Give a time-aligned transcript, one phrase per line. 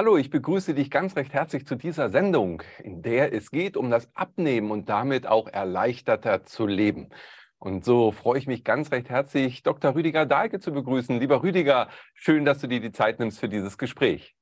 [0.00, 3.90] Hallo, ich begrüße dich ganz recht herzlich zu dieser Sendung, in der es geht um
[3.90, 7.10] das Abnehmen und damit auch erleichterter zu leben.
[7.58, 9.94] Und so freue ich mich ganz recht herzlich, Dr.
[9.94, 11.20] Rüdiger Dahlke zu begrüßen.
[11.20, 14.34] Lieber Rüdiger, schön, dass du dir die Zeit nimmst für dieses Gespräch.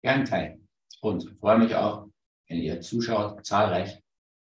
[0.00, 0.60] Gern Kai.
[1.00, 2.06] Und freue mich auch,
[2.48, 3.98] wenn ihr zuschaut, zahlreich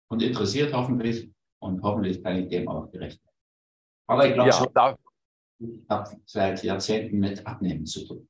[0.08, 1.30] und interessiert hoffentlich.
[1.58, 3.36] Und hoffentlich kann ich dem auch gerecht werden.
[4.06, 4.96] Aber ich glaube, ja,
[5.58, 8.26] ich habe seit Jahrzehnten mit Abnehmen zu tun.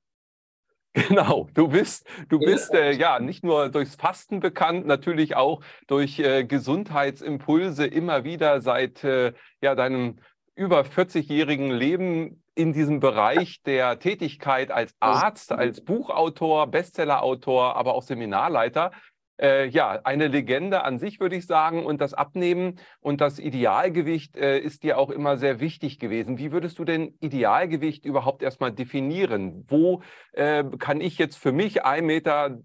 [0.95, 6.21] Genau, du bist, du bist äh, ja nicht nur durchs Fasten bekannt, natürlich auch durch
[6.21, 10.21] äh, Gesundheitsimpulse immer wieder seit äh, ja, deinem
[10.55, 18.05] über 40-jährigen Leben in diesem Bereich der Tätigkeit als Arzt, als Buchautor, Bestsellerautor, aber auch
[18.05, 18.93] Seminarleiter
[19.41, 21.85] äh, ja, eine Legende an sich, würde ich sagen.
[21.85, 26.39] Und das Abnehmen und das Idealgewicht äh, ist dir auch immer sehr wichtig gewesen.
[26.39, 29.65] Wie würdest du denn Idealgewicht überhaupt erstmal definieren?
[29.69, 30.03] Wo
[30.33, 32.61] äh, kann ich jetzt für mich 1,83 Meter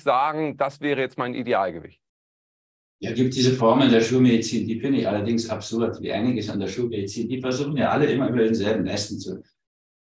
[0.00, 2.00] sagen, das wäre jetzt mein Idealgewicht?
[2.98, 6.68] Ja, gibt diese Formel der Schulmedizin, die finde ich allerdings absurd, wie einiges an der
[6.68, 7.28] Schulmedizin.
[7.28, 9.42] Die versuchen ja alle immer über denselben Leisten zu,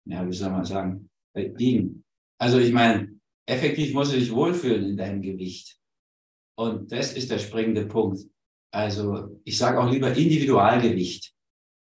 [0.05, 2.03] ja, wie soll man sagen, liegen.
[2.37, 3.12] Also ich meine,
[3.45, 5.77] effektiv musst du dich wohlfühlen in deinem Gewicht.
[6.55, 8.19] Und das ist der springende Punkt.
[8.71, 11.33] Also ich sage auch lieber Individualgewicht.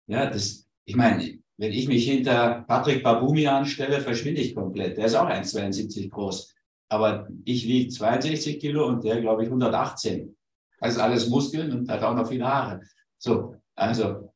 [0.07, 4.97] Ja, das, ich meine, wenn ich mich hinter Patrick Babumi anstelle, verschwinde ich komplett.
[4.97, 6.53] Der ist auch 1,72 groß.
[6.89, 10.35] Aber ich wiege 62 Kilo und der, glaube ich, 118.
[10.79, 12.81] Das ist alles Muskeln und hat auch noch viele Haare.
[13.19, 14.33] So, also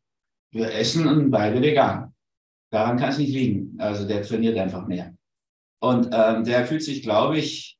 [0.51, 2.13] wir essen und beide vegan.
[2.71, 3.75] Daran kann es nicht liegen.
[3.79, 5.14] Also der trainiert einfach mehr.
[5.85, 7.77] Und ähm, der fühlt sich, glaube ich,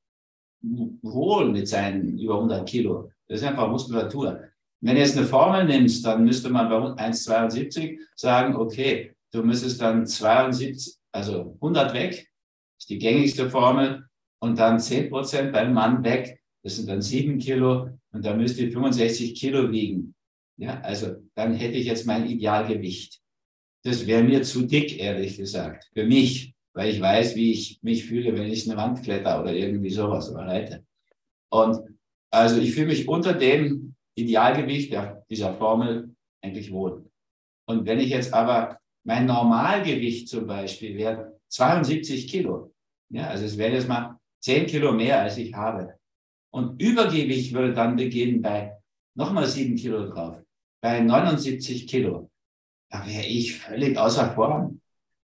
[1.02, 3.10] wohl mit seinen über 100 Kilo.
[3.28, 4.42] Das ist einfach Muskulatur.
[4.80, 9.82] Wenn du jetzt eine Formel nimmst, dann müsste man bei 1,72 sagen, okay, du müsstest
[9.82, 12.32] dann 72, also 100 weg,
[12.78, 14.06] ist die gängigste Formel,
[14.40, 18.70] und dann 10 Prozent beim Mann weg, das sind dann 7 Kilo, und da müsste
[18.70, 20.14] 65 Kilo wiegen.
[20.58, 23.20] Ja, also dann hätte ich jetzt mein Idealgewicht.
[23.84, 28.06] Das wäre mir zu dick, ehrlich gesagt, für mich weil ich weiß, wie ich mich
[28.06, 30.86] fühle, wenn ich eine Wand kletter oder irgendwie sowas oder reite.
[31.50, 31.80] Und
[32.32, 36.14] also ich fühle mich unter dem Idealgewicht der, dieser Formel
[36.44, 37.10] eigentlich wohl.
[37.66, 42.74] Und wenn ich jetzt aber mein Normalgewicht zum Beispiel wäre 72 Kilo,
[43.10, 45.98] ja, also es wäre jetzt mal 10 Kilo mehr, als ich habe.
[46.52, 48.78] Und Übergewicht würde dann beginnen bei
[49.16, 50.42] nochmal 7 Kilo drauf,
[50.82, 52.30] bei 79 Kilo.
[52.90, 54.82] Da wäre ich völlig außer Form.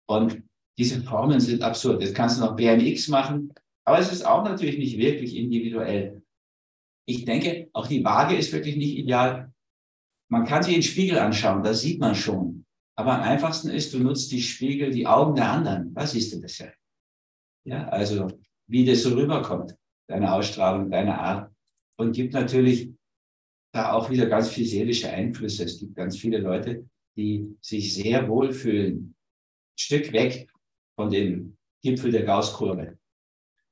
[0.08, 0.44] Und
[0.80, 2.02] diese Formeln sind absurd.
[2.02, 3.54] Jetzt kannst du noch BMX machen,
[3.86, 6.24] aber es ist auch natürlich nicht wirklich individuell.
[7.06, 9.52] Ich denke, auch die Waage ist wirklich nicht ideal.
[10.32, 12.66] Man kann sich den Spiegel anschauen, da sieht man schon.
[12.96, 15.94] Aber am einfachsten ist, du nutzt die Spiegel, die Augen der anderen.
[15.94, 16.68] Da siehst du das ja.
[17.66, 18.28] Ja, also
[18.68, 19.76] wie das so rüberkommt,
[20.08, 21.52] deine Ausstrahlung, deine Art.
[21.98, 22.94] Und gibt natürlich
[23.74, 25.66] da auch wieder ganz viel seelische Einflüsse.
[25.66, 29.16] Es gibt ganz viele Leute, die sich sehr wohlfühlen,
[29.78, 30.48] Stück weg
[31.00, 32.98] von dem Gipfel der Gaußkurve.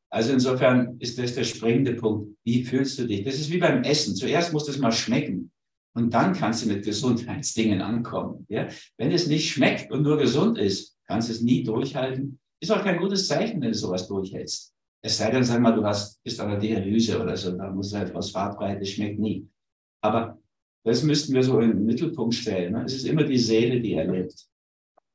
[0.09, 2.37] Also insofern ist das der springende Punkt.
[2.45, 3.25] Wie fühlst du dich?
[3.25, 4.15] Das ist wie beim Essen.
[4.15, 5.51] Zuerst muss das mal schmecken.
[5.93, 8.45] Und dann kannst du mit Gesundheitsdingen ankommen.
[8.47, 8.69] Ja?
[8.97, 12.39] Wenn es nicht schmeckt und nur gesund ist, kannst du es nie durchhalten.
[12.61, 14.73] Ist auch kein gutes Zeichen, wenn du sowas durchhältst.
[15.03, 17.93] Es sei denn, sag mal, du hast, bist an der Dialyse oder so, da muss
[17.93, 19.45] halt Phosphatbrei, das schmeckt nie.
[20.01, 20.39] Aber
[20.85, 22.71] das müssten wir so in den Mittelpunkt stellen.
[22.71, 22.85] Ne?
[22.85, 24.47] Es ist immer die Seele, die erlebt.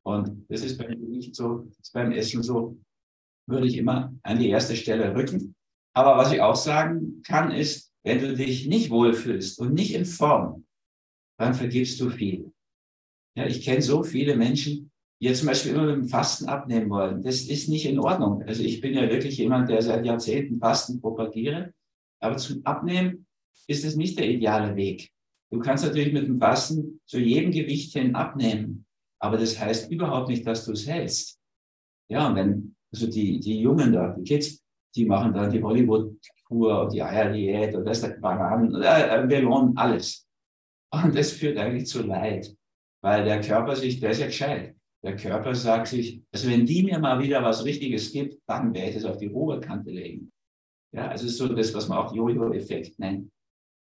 [0.04, 2.78] Und das ist beim nicht so, ist beim Essen so,
[3.46, 5.54] würde ich immer an die erste Stelle rücken.
[5.94, 10.04] Aber was ich auch sagen kann, ist, wenn du dich nicht wohlfühlst und nicht in
[10.04, 10.64] Form,
[11.38, 12.52] dann vergibst du viel.
[13.36, 16.90] Ja, ich kenne so viele Menschen, die jetzt zum Beispiel immer mit dem Fasten abnehmen
[16.90, 17.22] wollen.
[17.22, 18.42] Das ist nicht in Ordnung.
[18.42, 21.72] Also ich bin ja wirklich jemand, der seit Jahrzehnten Fasten propagiere.
[22.20, 23.26] Aber zum Abnehmen
[23.66, 25.10] ist es nicht der ideale Weg.
[25.50, 28.86] Du kannst natürlich mit dem Fasten zu jedem Gewicht hin abnehmen.
[29.22, 31.38] Aber das heißt überhaupt nicht, dass du es hältst.
[32.10, 34.62] Ja, und wenn, also die, die Jungen da, die Kids,
[34.94, 40.26] die machen dann die Hollywood-Kur und die Eierdiät und das, Bananen, äh, Melon, alles.
[40.90, 42.54] Und das führt eigentlich zu Leid,
[43.00, 44.76] weil der Körper sich, der ist ja gescheit.
[45.04, 48.90] Der Körper sagt sich, also wenn die mir mal wieder was Richtiges gibt, dann werde
[48.90, 50.32] ich es auf die Oberkante legen.
[50.92, 53.30] Ja, also ist so das, was man auch Jojo-Effekt nennt.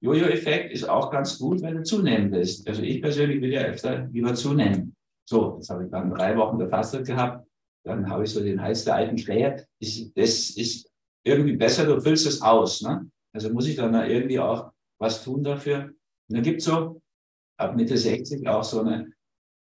[0.00, 2.66] Jojo-Effekt ist auch ganz gut, wenn du zunehmen willst.
[2.68, 4.94] Also ich persönlich will ja öfter lieber zunehmen.
[5.28, 7.46] So, jetzt habe ich dann drei Wochen gefastet gehabt.
[7.84, 9.66] Dann habe ich so den Hals der alten Schläge.
[9.80, 10.90] Das ist
[11.24, 12.82] irgendwie besser, du füllst es aus.
[12.82, 13.10] Ne?
[13.32, 15.92] Also muss ich dann irgendwie auch was tun dafür.
[16.28, 17.00] Und dann gibt es so
[17.58, 19.12] ab Mitte 60 auch so eine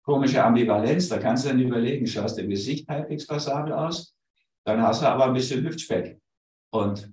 [0.04, 1.10] komische Ambivalenz.
[1.10, 4.16] Da kannst du dann überlegen, schaust im Gesicht halbwegs passabel aus?
[4.64, 6.20] dann hast du aber ein bisschen Hüftspeck.
[6.72, 7.12] Und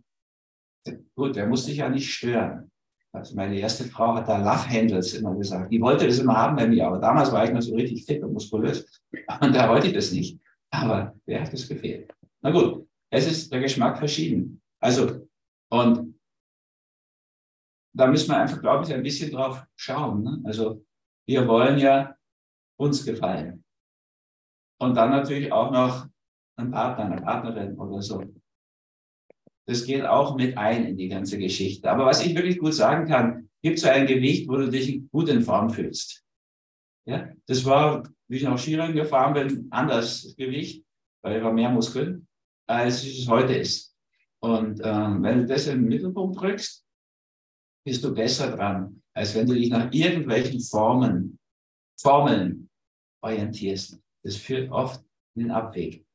[1.15, 2.71] gut, der muss dich ja nicht stören.
[3.19, 5.73] Also meine erste Frau hat da Love Handles immer gesagt.
[5.73, 8.23] Die wollte das immer haben bei mir, aber damals war ich noch so richtig fit
[8.23, 8.87] und muskulös.
[9.41, 10.39] Und da wollte ich das nicht.
[10.71, 12.13] Aber wer hat das gefehlt?
[12.43, 14.61] Na gut, es ist der Geschmack verschieden.
[14.81, 15.27] Also,
[15.71, 16.19] und
[17.95, 20.23] da müssen wir einfach, glaube ich, ein bisschen drauf schauen.
[20.23, 20.41] Ne?
[20.45, 20.85] Also,
[21.27, 22.15] wir wollen ja
[22.79, 23.65] uns gefallen.
[24.79, 26.07] Und dann natürlich auch noch
[26.57, 28.23] ein Partner, eine Partnerin oder so.
[29.69, 31.91] Das geht auch mit ein in die ganze Geschichte.
[31.91, 35.29] Aber was ich wirklich gut sagen kann, gibt so ein Gewicht, wo du dich gut
[35.29, 36.25] in Form fühlst.
[37.07, 40.87] Ja, das war, wie ich noch Skirennen gefahren bin, anders Gewicht,
[41.23, 42.27] weil ich war mehr Muskeln,
[42.67, 43.95] als es heute ist.
[44.41, 46.83] Und ähm, wenn du das in den Mittelpunkt drückst,
[47.85, 51.39] bist du besser dran, als wenn du dich nach irgendwelchen Formen,
[52.01, 52.71] Formeln
[53.23, 54.01] orientierst.
[54.23, 55.05] Das führt oft
[55.35, 56.07] in den Abweg.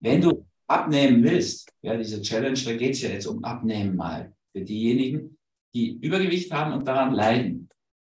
[0.00, 4.32] Wenn du abnehmen willst, ja, diese Challenge, da geht es ja jetzt um Abnehmen mal.
[4.52, 5.38] Für diejenigen,
[5.74, 7.68] die Übergewicht haben und daran leiden.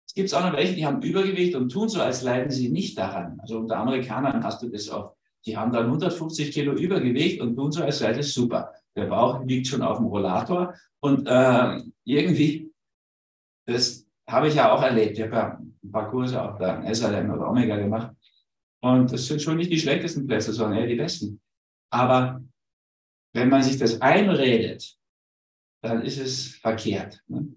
[0.06, 2.99] Es gibt auch noch welche, die haben Übergewicht und tun so, als leiden sie nicht
[2.99, 3.38] daran.
[3.41, 5.14] Also unter Amerikanern hast du das auch.
[5.47, 8.73] Die haben dann 150 Kilo Übergewicht und tun so, als sei das super.
[8.97, 12.73] Der Bauch liegt schon auf dem Rollator und äh, irgendwie,
[13.67, 15.17] das habe ich ja auch erlebt.
[15.17, 18.12] Ich habe ja ein paar Kurse auch da in SLM oder Omega gemacht.
[18.82, 21.41] Und das sind schon nicht die schlechtesten Plätze, sondern eher die besten.
[21.90, 22.42] Aber
[23.34, 24.96] wenn man sich das einredet,
[25.82, 27.22] dann ist es verkehrt.
[27.28, 27.48] Ne?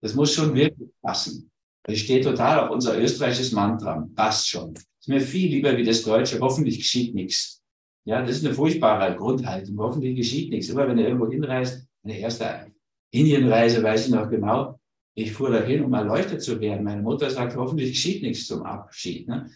[0.00, 1.50] Das muss schon wirklich passen.
[1.84, 4.08] Das steht total auf unser österreichisches Mantra.
[4.14, 4.74] Passt schon.
[4.74, 6.38] Ist mir viel lieber wie das Deutsche.
[6.40, 7.62] Hoffentlich geschieht nichts.
[8.04, 9.78] Ja, das ist eine furchtbare Grundhaltung.
[9.78, 10.68] Hoffentlich geschieht nichts.
[10.68, 12.72] Immer wenn du irgendwo hinreist, meine erste
[13.10, 14.80] Indienreise, weiß ich noch genau,
[15.14, 16.84] ich fuhr dahin, um erleuchtet zu werden.
[16.84, 19.28] Meine Mutter sagt, hoffentlich geschieht nichts zum Abschied.
[19.28, 19.50] Ne?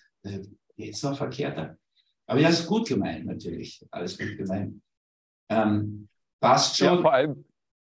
[0.77, 1.79] Geht's noch verkehrter?
[2.27, 3.85] Aber ja, ist gut gemeint, natürlich.
[3.91, 4.81] Alles gut gemeint.
[5.51, 6.09] Ähm,
[6.41, 6.87] passt schon.
[6.87, 7.45] Ja, vor allem.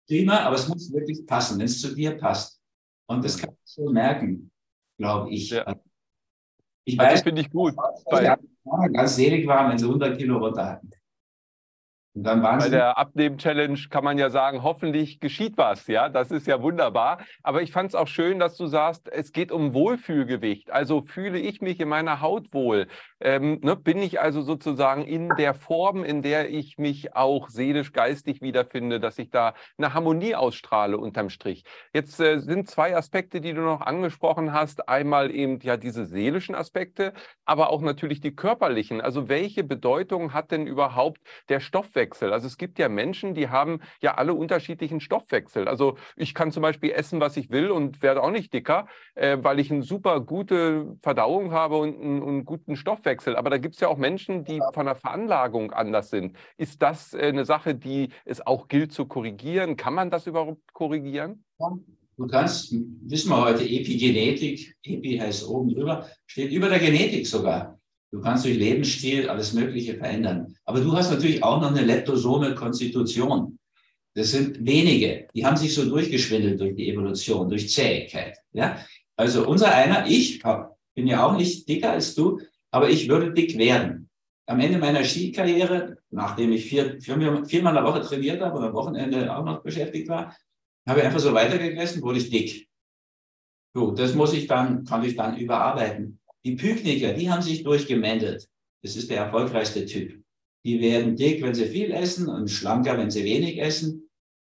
[0.08, 2.62] Prima, aber es muss wirklich passen, wenn es zu dir passt.
[3.10, 4.52] Und das kann ich so merken,
[4.98, 5.50] glaube ich.
[5.50, 5.76] Ja.
[6.86, 7.76] Ich weiß, das finde ich gut.
[8.06, 8.38] Weil
[8.94, 10.90] ganz selig waren, wenn sie 100 Kilo runter hatten.
[12.18, 15.86] Und dann waren Bei der Abnehmen-Challenge kann man ja sagen, hoffentlich geschieht was.
[15.86, 17.20] Ja, das ist ja wunderbar.
[17.44, 20.72] Aber ich fand es auch schön, dass du sagst, es geht um Wohlfühlgewicht.
[20.72, 22.88] Also fühle ich mich in meiner Haut wohl?
[23.20, 27.92] Ähm, ne, bin ich also sozusagen in der Form, in der ich mich auch seelisch,
[27.92, 31.64] geistig wiederfinde, dass ich da eine Harmonie ausstrahle unterm Strich?
[31.94, 34.88] Jetzt äh, sind zwei Aspekte, die du noch angesprochen hast.
[34.88, 37.14] Einmal eben ja diese seelischen Aspekte,
[37.46, 39.02] aber auch natürlich die körperlichen.
[39.02, 42.32] Also welche Bedeutung hat denn überhaupt der Stoffwechsel?
[42.32, 45.68] Also es gibt ja Menschen, die haben ja alle unterschiedlichen Stoffwechsel.
[45.68, 49.38] Also ich kann zum Beispiel essen, was ich will und werde auch nicht dicker, äh,
[49.42, 53.07] weil ich eine super gute Verdauung habe und einen, einen guten Stoffwechsel.
[53.08, 56.36] Aber da gibt es ja auch Menschen, die von der Veranlagung anders sind.
[56.58, 59.78] Ist das äh, eine Sache, die es auch gilt zu korrigieren?
[59.78, 61.44] Kann man das überhaupt korrigieren?
[62.18, 67.80] Du kannst, wissen wir heute, Epigenetik, Epi heißt oben drüber, steht über der Genetik sogar.
[68.12, 70.56] Du kannst durch Lebensstil alles Mögliche verändern.
[70.66, 73.60] Aber du hast natürlich auch noch eine leptosome Konstitution.
[74.16, 78.36] Das sind wenige, die haben sich so durchgeschwindelt durch die Evolution, durch Zähigkeit.
[78.52, 78.84] Ja?
[79.16, 80.42] Also unser einer, ich
[80.96, 82.40] bin ja auch nicht dicker als du,
[82.78, 84.08] aber ich würde dick werden.
[84.46, 88.66] Am Ende meiner Skikarriere, nachdem ich vier, vier, viermal in der Woche trainiert habe und
[88.66, 90.38] am Wochenende auch noch beschäftigt war,
[90.88, 92.70] habe ich einfach so weitergegessen, wurde ich dick.
[93.76, 96.20] So, das muss ich dann, kann ich dann überarbeiten.
[96.46, 98.48] Die Pykniker, die haben sich durchgemändelt.
[98.84, 100.24] Das ist der erfolgreichste Typ.
[100.64, 104.10] Die werden dick, wenn sie viel essen und schlanker, wenn sie wenig essen.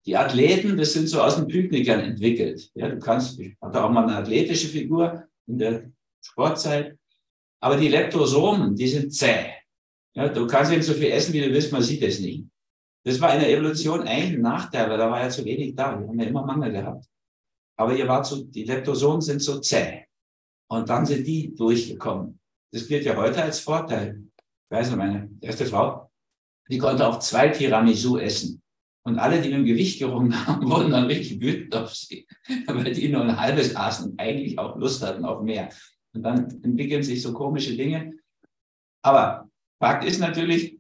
[0.07, 2.71] Die Athleten, das sind so aus den Pyknikern entwickelt.
[2.75, 6.98] Ja, du kannst, ich hatte auch mal eine athletische Figur in der Sportzeit.
[7.61, 9.53] Aber die Leptosomen, die sind zäh.
[10.15, 12.45] Ja, du kannst eben so viel essen, wie du willst, man sieht es nicht.
[13.05, 15.99] Das war in der Evolution eigentlich ein Nachteil, weil da war ja zu wenig da.
[15.99, 17.07] Wir haben ja immer Mangel gehabt.
[17.77, 20.05] Aber ihr wart so, die Leptosomen sind so zäh.
[20.69, 22.39] Und dann sind die durchgekommen.
[22.73, 24.25] Das gilt ja heute als Vorteil.
[24.71, 26.11] Ich weiß noch, meine erste Frau,
[26.69, 28.63] die konnte auch zwei Tiramisu essen.
[29.05, 32.27] Und alle, die mit dem Gewicht gerungen haben, wurden dann richtig wütend auf sie,
[32.67, 35.71] weil die nur ein halbes aßen und eigentlich auch Lust hatten auf mehr.
[36.15, 38.15] Und dann entwickeln sich so komische Dinge.
[39.03, 39.49] Aber
[39.81, 40.79] Fakt ist natürlich,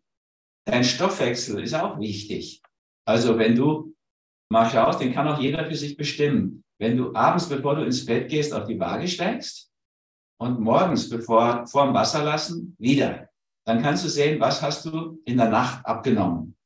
[0.64, 2.62] dein Stoffwechsel ist auch wichtig.
[3.06, 3.94] Also wenn du
[4.50, 6.64] mal schaust, den kann auch jeder für sich bestimmen.
[6.80, 9.68] Wenn du abends, bevor du ins Bett gehst, auf die Waage steigst,
[10.40, 13.28] und morgens, bevor vor dem Wasser lassen, wieder.
[13.66, 16.56] Dann kannst du sehen, was hast du in der Nacht abgenommen.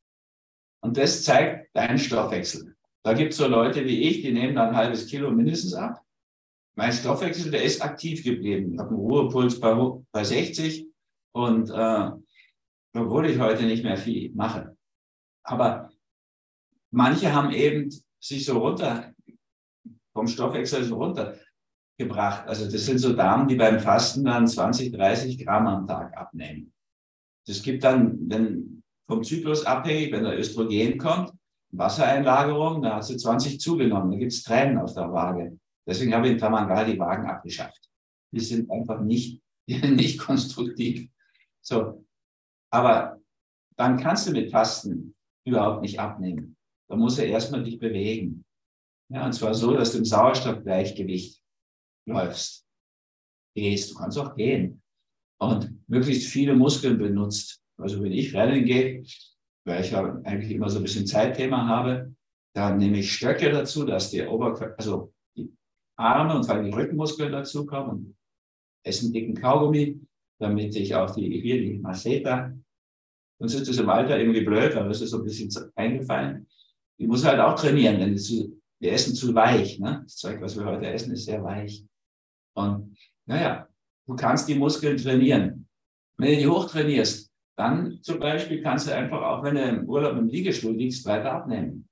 [0.84, 2.76] Und das zeigt deinen Stoffwechsel.
[3.04, 6.04] Da gibt es so Leute wie ich, die nehmen dann ein halbes Kilo mindestens ab.
[6.74, 8.72] Mein Stoffwechsel, der ist aktiv geblieben.
[8.72, 9.74] Ich habe einen Ruhepuls bei,
[10.10, 10.88] bei 60
[11.32, 12.10] und äh,
[12.94, 14.76] obwohl ich heute nicht mehr viel mache.
[15.44, 15.90] Aber
[16.90, 19.12] manche haben eben sich so runter,
[20.14, 22.46] vom Stoffwechsel so runtergebracht.
[22.46, 26.72] Also das sind so Damen, die beim Fasten dann 20, 30 Gramm am Tag abnehmen.
[27.46, 31.32] Das gibt dann, wenn vom Zyklus abhängig, wenn der Östrogen kommt,
[31.70, 34.12] Wassereinlagerung, da hat sie 20 zugenommen.
[34.12, 35.58] Da gibt es Tränen auf der Waage.
[35.86, 37.90] Deswegen habe ich in Tamangala die Wagen abgeschafft.
[38.32, 41.08] Die sind einfach nicht, nicht konstruktiv.
[41.60, 42.04] So.
[42.70, 43.20] Aber
[43.76, 46.56] dann kannst du mit Fasten überhaupt nicht abnehmen.
[46.88, 48.44] Da muss er erstmal dich bewegen.
[49.10, 51.42] Ja, und zwar so, dass du im Sauerstoffgleichgewicht
[52.06, 52.66] läufst,
[53.54, 53.90] gehst.
[53.90, 54.82] Du kannst auch gehen
[55.38, 57.60] und möglichst viele Muskeln benutzt.
[57.78, 59.04] Also wenn ich rennen gehe,
[59.64, 62.14] weil ich ja eigentlich immer so ein bisschen Zeitthema habe,
[62.54, 65.12] dann nehme ich Stöcke dazu, dass die Oberkörper, also
[66.02, 68.16] Arme und vor allem die Rückenmuskeln dazu kommen und
[68.84, 70.00] esse einen dicken Kaugummi,
[70.38, 72.52] damit ich auch die, hier die Maceta,
[73.38, 76.46] sonst ist es im Alter irgendwie blöd, aber es ist so ein bisschen eingefallen.
[76.98, 79.78] Die muss halt auch trainieren, denn zu, wir essen zu weich.
[79.78, 80.00] Ne?
[80.04, 81.84] Das Zeug, was wir heute essen, ist sehr weich.
[82.54, 83.68] Und naja,
[84.06, 85.68] du kannst die Muskeln trainieren.
[86.18, 90.16] Wenn du die hochtrainierst, dann zum Beispiel kannst du einfach auch, wenn du im Urlaub
[90.16, 91.88] im Liegestuhl liegst, weiter abnehmen.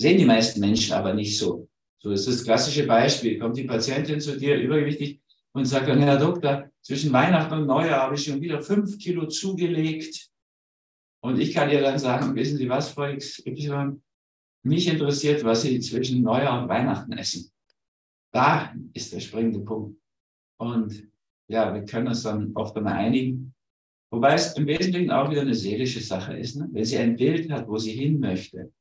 [0.00, 1.67] Sehen die meisten Menschen aber nicht so.
[2.00, 3.38] So ist das klassische Beispiel.
[3.38, 5.20] Kommt die Patientin zu dir übergewichtig
[5.52, 9.26] und sagt dann, Herr Doktor, zwischen Weihnachten und Neujahr habe ich schon wieder fünf Kilo
[9.26, 10.30] zugelegt.
[11.20, 14.00] Und ich kann ihr dann sagen, wissen Sie was, Frau XY,
[14.62, 17.50] mich interessiert, was Sie zwischen Neujahr und Weihnachten essen.
[18.32, 19.98] Da ist der springende Punkt.
[20.60, 21.08] Und
[21.48, 23.54] ja, wir können uns dann oft einmal einigen.
[24.10, 26.56] Wobei es im Wesentlichen auch wieder eine seelische Sache ist.
[26.56, 26.68] Ne?
[26.72, 28.72] Wenn sie ein Bild hat, wo sie hin möchte.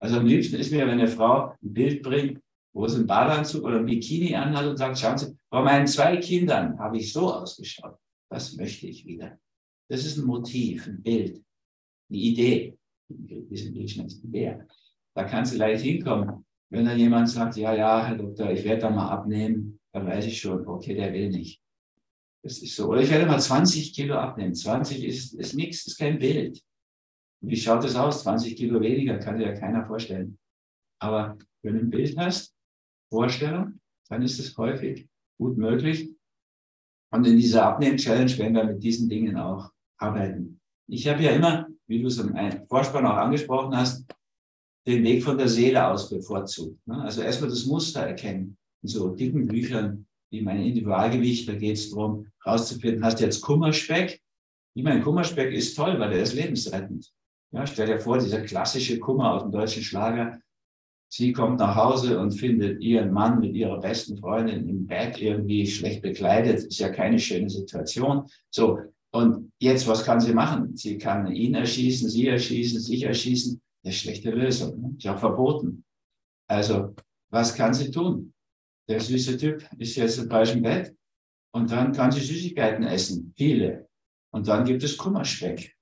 [0.00, 2.40] Also am liebsten ist mir, wenn eine Frau ein Bild bringt,
[2.74, 6.78] wo sie einen Badeanzug oder Bikini anhat und sagt, schauen Sie, bei meinen zwei Kindern
[6.78, 7.96] habe ich so ausgeschaut.
[8.28, 9.38] Das möchte ich wieder.
[9.88, 11.42] Das ist ein Motiv, ein Bild,
[12.10, 12.76] eine Idee.
[15.14, 16.44] Da kann sie leicht hinkommen.
[16.70, 20.26] Wenn dann jemand sagt, ja, ja, Herr Doktor, ich werde da mal abnehmen, dann weiß
[20.26, 21.62] ich schon, okay, der will nicht.
[22.42, 22.88] Das ist so.
[22.88, 24.54] Oder ich werde mal 20 Kilo abnehmen.
[24.54, 26.60] 20 ist, ist nichts, ist kein Bild.
[27.40, 28.22] Wie schaut das aus?
[28.22, 30.38] 20 Kilo weniger, kann dir ja keiner vorstellen.
[31.00, 32.53] Aber wenn du ein Bild hast,
[33.14, 33.78] Vorstellung,
[34.08, 36.10] dann ist es häufig gut möglich.
[37.12, 40.60] Und in dieser Abnehmen-Challenge werden wir mit diesen Dingen auch arbeiten.
[40.88, 42.34] Ich habe ja immer, wie du es im
[42.66, 44.04] Vorspann auch angesprochen hast,
[44.86, 46.84] den Weg von der Seele aus bevorzugt.
[46.86, 47.00] Ne?
[47.02, 48.56] Also erstmal das Muster erkennen.
[48.82, 53.40] In so dicken Büchern wie mein Individualgewicht, da geht es darum, rauszufinden, hast du jetzt
[53.40, 54.20] Kummerspeck?
[54.76, 57.12] Ich meine, Kummerspeck ist toll, weil der ist lebensrettend.
[57.52, 60.40] Ja, stell dir vor, dieser klassische Kummer aus dem deutschen Schlager.
[61.16, 65.64] Sie kommt nach Hause und findet ihren Mann mit ihrer besten Freundin im Bett irgendwie
[65.64, 66.64] schlecht bekleidet.
[66.64, 68.26] Ist ja keine schöne Situation.
[68.50, 68.80] So.
[69.12, 70.76] Und jetzt, was kann sie machen?
[70.76, 73.62] Sie kann ihn erschießen, sie erschießen, sich erschießen.
[73.84, 74.80] Das ist schlechte Lösung.
[74.80, 74.94] Ne?
[74.98, 75.84] Ist auch verboten.
[76.48, 76.96] Also,
[77.30, 78.34] was kann sie tun?
[78.88, 80.96] der süße Typ ist jetzt im falschen Bett
[81.52, 83.88] und dann kann sie Süßigkeiten essen, viele.
[84.32, 85.76] Und dann gibt es Kummerspeck.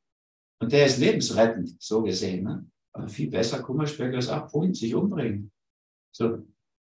[0.61, 2.45] Und der ist lebensrettend, so gesehen.
[2.45, 2.71] Ne?
[2.95, 5.51] Aber viel besser Kummerspeck als abholen, sich umbringen.
[6.15, 6.47] So,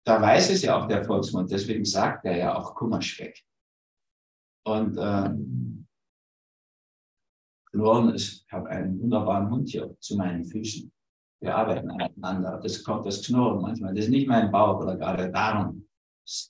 [0.06, 3.44] da weiß es ja auch der Volksmund, deswegen sagt er ja auch Kummerspeck.
[4.66, 5.88] Und ähm,
[7.72, 10.92] Knurren ist, ich habe einen wunderbaren Hund hier zu meinen Füßen.
[11.42, 12.60] Wir arbeiten aneinander.
[12.62, 13.94] Das kommt das Knurren manchmal.
[13.94, 15.86] Das ist nicht mein Bauch oder gerade Darm.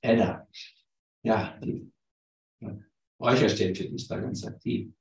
[0.02, 0.48] Edda.
[1.24, 1.92] Ja, die
[3.20, 4.94] Räucherstäbchen ist da ganz aktiv.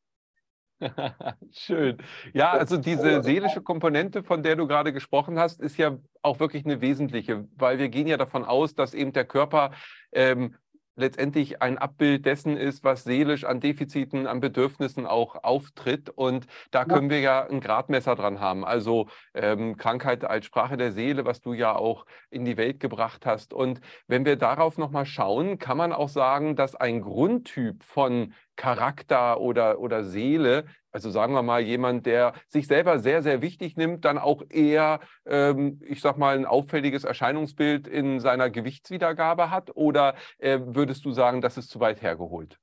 [1.52, 1.98] Schön.
[2.32, 6.64] Ja, also diese seelische Komponente, von der du gerade gesprochen hast, ist ja auch wirklich
[6.64, 9.70] eine wesentliche, weil wir gehen ja davon aus, dass eben der Körper
[10.12, 10.56] ähm,
[10.96, 16.10] letztendlich ein Abbild dessen ist, was seelisch an Defiziten, an Bedürfnissen auch auftritt.
[16.10, 18.64] Und da können wir ja ein Gradmesser dran haben.
[18.64, 23.26] Also ähm, Krankheit als Sprache der Seele, was du ja auch in die Welt gebracht
[23.26, 23.52] hast.
[23.52, 29.40] Und wenn wir darauf nochmal schauen, kann man auch sagen, dass ein Grundtyp von Charakter
[29.40, 34.04] oder, oder Seele also sagen wir mal, jemand, der sich selber sehr, sehr wichtig nimmt,
[34.04, 39.74] dann auch eher, ähm, ich sag mal, ein auffälliges Erscheinungsbild in seiner Gewichtswiedergabe hat?
[39.74, 42.60] Oder äh, würdest du sagen, das ist zu weit hergeholt?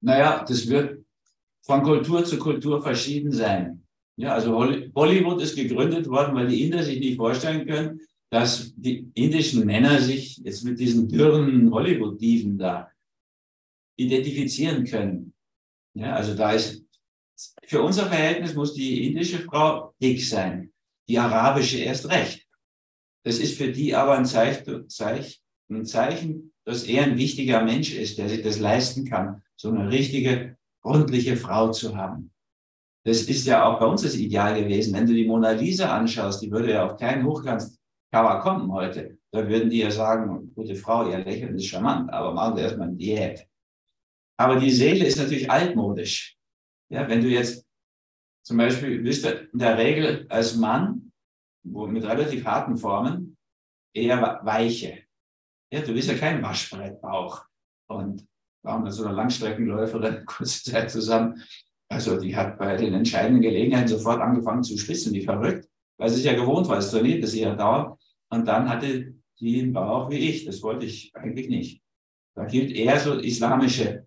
[0.00, 1.04] Naja, das wird
[1.62, 3.82] von Kultur zu Kultur verschieden sein.
[4.16, 4.52] Ja, also
[4.92, 8.00] Bollywood ist gegründet worden, weil die Inder sich nicht vorstellen können,
[8.30, 12.92] dass die indischen Männer sich jetzt mit diesen dürren Hollywood-Dieven da
[13.96, 15.34] identifizieren können.
[15.94, 16.83] Ja, also da ist
[17.66, 20.72] für unser Verhältnis muss die indische Frau dick sein,
[21.08, 22.46] die arabische erst recht.
[23.24, 24.86] Das ist für die aber ein Zeichen,
[25.70, 29.90] ein Zeichen, dass er ein wichtiger Mensch ist, der sich das leisten kann, so eine
[29.90, 32.30] richtige, ordentliche Frau zu haben.
[33.04, 34.94] Das ist ja auch bei uns das Ideal gewesen.
[34.94, 39.18] Wenn du die Mona Lisa anschaust, die würde ja auf keinen Hochglanzcover kommen heute.
[39.30, 42.88] Da würden die ja sagen, gute Frau, ihr Lächeln ist charmant, aber machen Sie erstmal
[42.88, 43.46] eine Diät.
[44.38, 46.36] Aber die Seele ist natürlich altmodisch.
[46.90, 47.66] Ja, wenn du jetzt
[48.42, 51.12] zum Beispiel, bist in der Regel als Mann,
[51.64, 53.36] wo, mit relativ harten Formen,
[53.94, 55.04] eher weiche.
[55.72, 57.44] Ja, du bist ja kein Waschbrettbauch.
[57.88, 58.26] Und
[58.62, 61.42] waren so einer Langstreckenläuferin kurze Zeit zusammen.
[61.88, 66.16] Also die hat bei den entscheidenden Gelegenheiten sofort angefangen zu spitzen, wie verrückt, weil sie
[66.16, 68.00] es ja gewohnt war, es trainiert es ja dauernd.
[68.30, 70.44] Und dann hatte die einen Bauch wie ich.
[70.44, 71.82] Das wollte ich eigentlich nicht.
[72.34, 74.06] Da gilt eher so islamische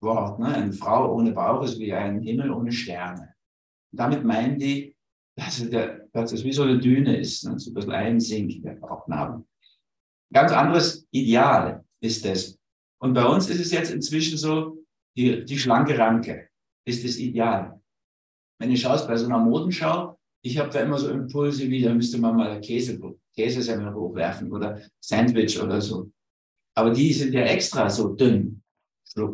[0.00, 0.38] Wort.
[0.38, 0.54] Ne?
[0.54, 3.34] Eine Frau ohne Bauch ist wie ein Himmel ohne Sterne.
[3.92, 4.96] Und damit meinen die,
[5.36, 7.58] dass, der, dass es wie so eine Düne ist, ne?
[7.58, 9.44] so ein bisschen einsinkt, der Bauchnabel.
[10.32, 12.58] Ganz anderes Ideal ist es.
[13.02, 14.84] Und bei uns ist es jetzt inzwischen so,
[15.16, 16.48] die, die schlanke Ranke
[16.86, 17.80] ist das Ideal.
[18.60, 21.92] Wenn du schaust bei so einer Modenschau, ich habe da immer so Impulse wie, da
[21.92, 22.98] müsste man mal Käse,
[23.34, 26.10] Käsesemmel hochwerfen oder Sandwich oder so.
[26.76, 28.59] Aber die sind ja extra so dünn.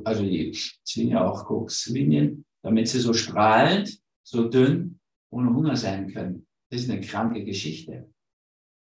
[0.05, 4.99] Also die ziehen ja auch Kokslinien, damit sie so strahlend, so dünn,
[5.31, 6.47] ohne Hunger sein können.
[6.71, 8.11] Das ist eine kranke Geschichte.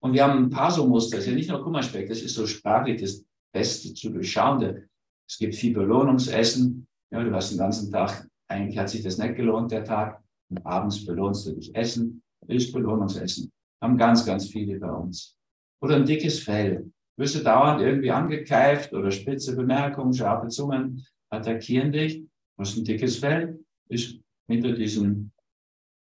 [0.02, 1.18] Und wir haben ein paar so Muster.
[1.18, 4.88] Das ist ja nicht nur Kummerspeck, das ist so sprachlich das Beste zu durchschauende.
[5.28, 6.88] Es gibt viel Belohnungsessen.
[7.12, 10.22] Ja, du hast den ganzen Tag, eigentlich hat sich das nicht gelohnt, der Tag.
[10.50, 13.52] Und abends belohnst du dich Essen, ist Belohnungsessen.
[13.82, 15.36] Haben ganz, ganz viele bei uns.
[15.82, 16.92] Oder ein dickes Fell.
[17.18, 22.20] Wirst du dauernd irgendwie angekeift oder spitze Bemerkungen, scharfe Zungen attackieren dich.
[22.20, 25.32] Du hast ein dickes Fell, ist hinter diesen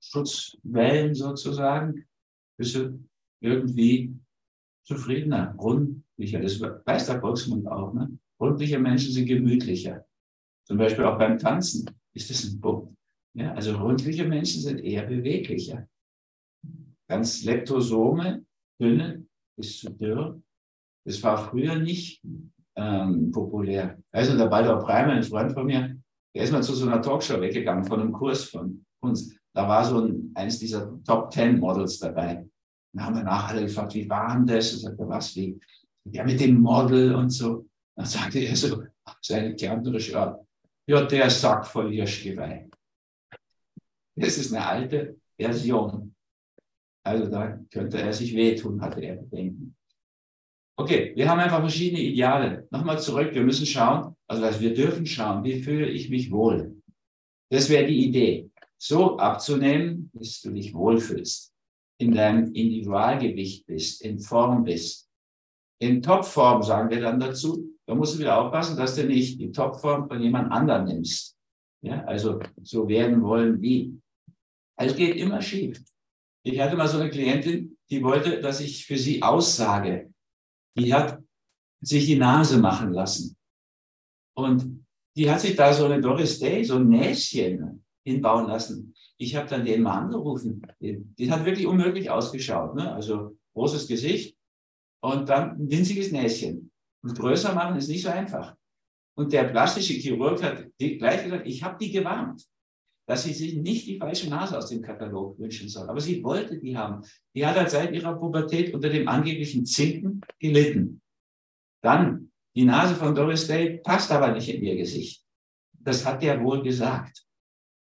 [0.01, 2.05] Schutzwellen sozusagen,
[2.57, 3.00] bist du
[3.41, 4.15] irgendwie
[4.86, 6.39] zufriedener, rundlicher.
[6.39, 7.93] Das weiß der Volksmund auch.
[7.93, 8.17] Ne?
[8.39, 10.05] Rundliche Menschen sind gemütlicher.
[10.65, 12.95] Zum Beispiel auch beim Tanzen ist das ein Punkt.
[13.36, 15.88] Ja, also rundliche Menschen sind eher beweglicher.
[17.07, 18.45] Ganz Leptosome,
[18.79, 19.25] dünne,
[19.57, 20.41] bis zu dürr.
[21.05, 22.21] Das war früher nicht
[22.75, 23.97] ähm, populär.
[24.11, 25.97] Also der Baldur Breimer, ein Freund von mir,
[26.35, 29.35] der ist mal zu so einer Talkshow weggegangen von einem Kurs von uns.
[29.53, 32.47] Da war so ein, eines dieser Top Ten Models dabei.
[32.93, 34.73] Dann haben wir nachher gefragt, wie war denn das?
[34.73, 35.59] Und sagte, was, wie?
[36.05, 37.67] Ja, mit dem Model und so.
[37.95, 38.83] Dann sagte er so,
[39.21, 40.45] seine kärntnerische Art,
[40.87, 42.69] ja, der Sack voll Hirschgeweih.
[44.15, 46.15] Das ist eine alte Version.
[47.05, 49.75] Also da könnte er sich wehtun, hatte er Bedenken.
[50.75, 52.67] Okay, wir haben einfach verschiedene Ideale.
[52.71, 56.81] Nochmal zurück, wir müssen schauen, also wir dürfen schauen, wie fühle ich mich wohl.
[57.51, 58.49] Das wäre die Idee.
[58.79, 61.53] So abzunehmen, bis du dich wohlfühlst,
[61.99, 65.07] in deinem Individualgewicht bist, in Form bist.
[65.79, 69.51] In Topform sagen wir dann dazu, da musst du wieder aufpassen, dass du nicht die
[69.51, 71.38] Topform von jemand anderem nimmst.
[71.81, 73.99] Ja, also so werden wollen wie.
[74.75, 75.83] Es geht immer schief.
[76.43, 80.12] Ich hatte mal so eine Klientin, die wollte, dass ich für sie aussage.
[80.77, 81.21] Die hat
[81.81, 83.36] sich die Nase machen lassen.
[84.36, 88.93] Und die hat sich da so eine Doris Day, so ein Näschen hinbauen lassen.
[89.17, 90.62] Ich habe dann den mal angerufen.
[90.81, 92.75] Die, hat wirklich unmöglich ausgeschaut.
[92.75, 92.91] Ne?
[92.93, 94.36] Also großes Gesicht
[95.01, 96.71] und dann ein winziges Näschen.
[97.03, 98.55] Und größer machen ist nicht so einfach.
[99.15, 102.43] Und der plastische Chirurg hat gleich gesagt, ich habe die gewarnt
[103.05, 105.89] dass sie sich nicht die falsche Nase aus dem Katalog wünschen soll.
[105.89, 107.03] Aber sie wollte die haben.
[107.35, 111.01] Die hat halt seit ihrer Pubertät unter dem angeblichen Zinken gelitten.
[111.81, 115.25] Dann, die Nase von Doris Day passt aber nicht in ihr Gesicht.
[115.73, 117.25] Das hat der wohl gesagt.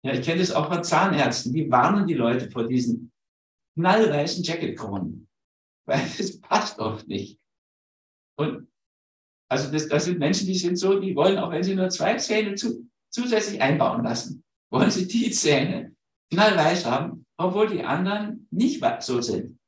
[0.03, 1.53] Ja, ich kenne das auch von Zahnärzten.
[1.53, 3.13] Die warnen die Leute vor diesen
[3.75, 5.29] knallweißen Jacketkronen.
[5.85, 7.39] Weil das passt oft nicht.
[8.39, 8.69] Und
[9.51, 12.17] also das, das sind Menschen, die sind so, die wollen, auch wenn sie nur zwei
[12.17, 14.43] Zähne zu, zusätzlich einbauen lassen,
[14.73, 15.95] wollen sie die Zähne
[16.33, 19.59] knallweiß haben, obwohl die anderen nicht so sind.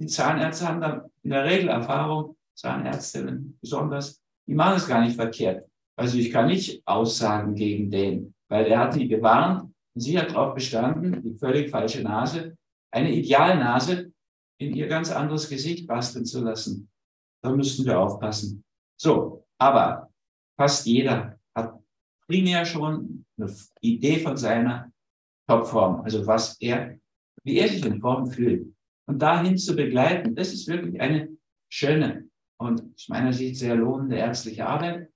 [0.00, 5.16] Die Zahnärzte haben da in der Regel Erfahrung, Zahnärztinnen besonders, die machen es gar nicht
[5.16, 5.68] verkehrt.
[5.96, 9.62] Also ich kann nicht aussagen gegen den, weil er hat die gewarnt
[9.94, 12.56] und sie hat darauf bestanden, die völlig falsche Nase,
[12.92, 14.12] eine Idealnase
[14.58, 16.90] in ihr ganz anderes Gesicht basteln zu lassen.
[17.42, 18.64] Da müssten wir aufpassen.
[18.96, 20.10] So, aber
[20.56, 21.33] fast jeder
[22.26, 24.92] primär schon eine Idee von seiner
[25.48, 26.98] Topform, also was er,
[27.42, 28.74] wie er sich in Form fühlt.
[29.06, 31.28] Und dahin zu begleiten, das ist wirklich eine
[31.68, 35.10] schöne und aus meiner Sicht sehr lohnende ärztliche Arbeit.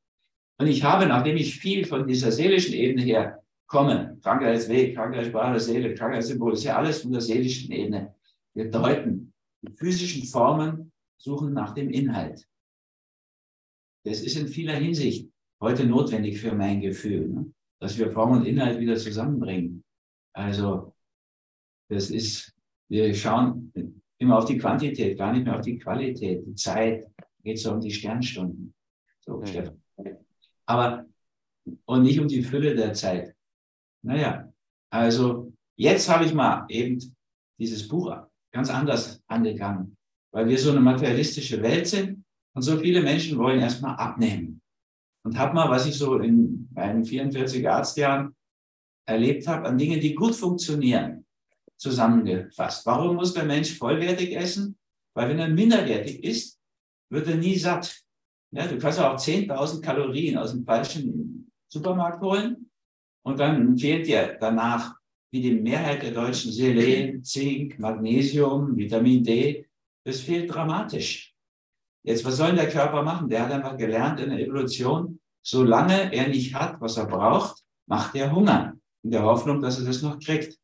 [0.59, 5.95] Und ich habe, nachdem ich viel von dieser seelischen Ebene her komme, Krankheitsweg, Krankheitssprache, Seele,
[5.95, 8.15] Krankheitssymbol, ist ja alles von der seelischen Ebene.
[8.55, 12.47] Wir deuten, die physischen Formen suchen nach dem Inhalt.
[14.05, 17.53] Das ist in vieler Hinsicht heute notwendig für mein Gefühl, ne?
[17.81, 19.85] dass wir Form und Inhalt wieder zusammenbringen.
[20.33, 20.95] Also,
[21.89, 22.55] das ist,
[22.89, 23.73] wir schauen
[24.19, 27.07] immer auf die Quantität, gar nicht mehr auf die Qualität, die Zeit.
[27.43, 28.75] Geht so um die Sternstunden.
[29.21, 29.71] So, mhm.
[30.67, 31.07] Aber,
[31.87, 33.35] und nicht um die Fülle der Zeit.
[34.03, 34.53] Naja,
[34.91, 36.99] also jetzt habe ich mal eben
[37.59, 38.15] dieses Buch
[38.53, 39.97] ganz anders angegangen,
[40.33, 44.61] weil wir so eine materialistische Welt sind und so viele Menschen wollen erstmal abnehmen.
[45.29, 48.35] Und habe mal, was ich so in meinen 44 Arztjahren
[49.07, 51.27] erlebt habe, an Dingen, die gut funktionieren,
[51.77, 52.87] zusammengefasst.
[52.87, 54.79] Warum muss der Mensch vollwertig essen?
[55.15, 56.59] Weil wenn er minderwertig isst,
[57.11, 57.95] wird er nie satt.
[58.53, 62.71] Ja, du kannst auch 10.000 Kalorien aus dem falschen Supermarkt holen
[63.23, 64.95] und dann fehlt dir danach,
[65.31, 69.67] wie die Mehrheit der Deutschen, Selen, Zink, Magnesium, Vitamin D.
[70.05, 71.28] Das fehlt dramatisch.
[72.09, 73.29] Jetzt, was soll der Körper machen?
[73.29, 78.15] Der hat einfach gelernt in der Evolution, solange er nicht hat, was er braucht, macht
[78.15, 78.79] er Hunger.
[79.03, 80.59] In der Hoffnung, dass er das noch kriegt.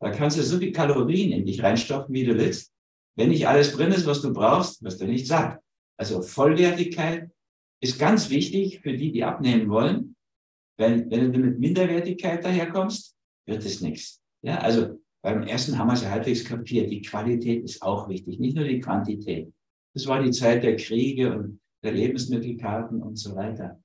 [0.00, 2.72] Da kannst du so viel Kalorien in dich reinstopfen, wie du willst.
[3.16, 5.60] Wenn nicht alles drin ist, was du brauchst, wirst du nicht satt.
[5.98, 7.30] Also Vollwertigkeit
[7.82, 10.16] ist ganz wichtig für die, die abnehmen wollen.
[10.78, 13.14] Wenn, wenn du mit Minderwertigkeit daherkommst,
[13.46, 14.22] wird es nichts.
[14.40, 16.90] Ja, also beim ersten haben wir es ja halbwegs kapiert.
[16.90, 19.52] Die Qualität ist auch wichtig, nicht nur die Quantität.
[19.94, 23.80] Das war die Zeit der Kriege und der Lebensmittelkarten und so weiter.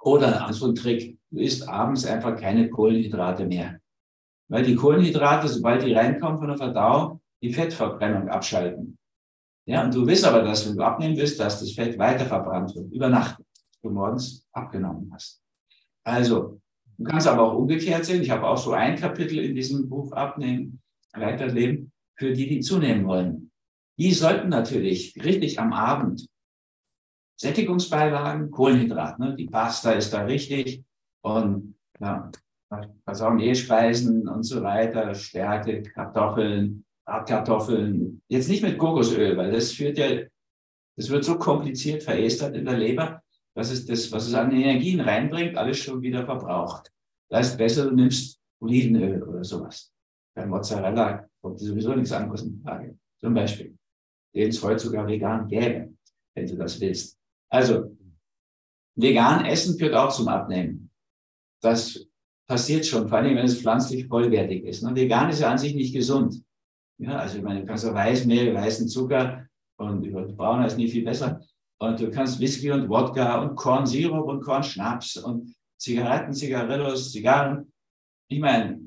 [0.00, 3.80] Oder so ein Trick, du isst abends einfach keine Kohlenhydrate mehr.
[4.48, 8.96] Weil die Kohlenhydrate, sobald die reinkommen von der Verdauung, die Fettverbrennung abschalten.
[9.66, 12.74] Ja, und du willst aber, dass wenn du abnehmen willst, dass das Fett weiter verbrannt
[12.76, 13.42] wird, über Nacht,
[13.82, 15.42] du morgens abgenommen hast.
[16.04, 16.60] Also,
[16.98, 18.22] du kannst aber auch umgekehrt sehen.
[18.22, 20.80] Ich habe auch so ein Kapitel in diesem Buch Abnehmen,
[21.12, 23.50] Weiterleben, für die, die zunehmen wollen.
[23.98, 26.26] Die sollten natürlich richtig am Abend
[27.38, 29.34] Sättigungsbeilagen, Kohlenhydrat, ne?
[29.36, 30.84] die Pasta ist da richtig
[31.22, 32.30] und ja,
[32.70, 38.22] auch E-Speisen und so weiter, Stärke, Kartoffeln, Hartkartoffeln.
[38.28, 40.22] Jetzt nicht mit Kokosöl, weil das führt ja,
[40.96, 43.22] das wird so kompliziert verästert in der Leber,
[43.54, 46.90] dass es das, was es an Energien reinbringt, alles schon wieder verbraucht.
[47.28, 49.92] Da ist besser, du nimmst Olivenöl oder sowas.
[50.34, 52.98] Bei Mozzarella kommt sowieso nichts anderes in Frage.
[53.20, 53.76] Zum Beispiel,
[54.36, 55.94] den es heute sogar vegan gäbe,
[56.34, 57.18] wenn du das willst.
[57.48, 57.96] Also,
[58.94, 60.90] vegan essen führt auch zum Abnehmen.
[61.62, 62.06] Das
[62.46, 64.82] passiert schon, vor allem wenn es pflanzlich vollwertig ist.
[64.82, 66.42] Und vegan ist ja an sich nicht gesund.
[66.98, 69.46] Ja, also ich meine, du kannst ja Weißmehl, weißen Zucker
[69.78, 71.40] und über Brauner ist nie viel besser.
[71.78, 77.72] Und du kannst Whisky und Wodka und Kornsirup und Kornschnaps und Zigaretten, Zigarillos, Zigarren.
[78.28, 78.80] Ich meine,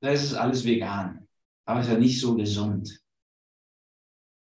[0.00, 1.26] das ist alles vegan,
[1.66, 3.00] aber es ist ja nicht so gesund.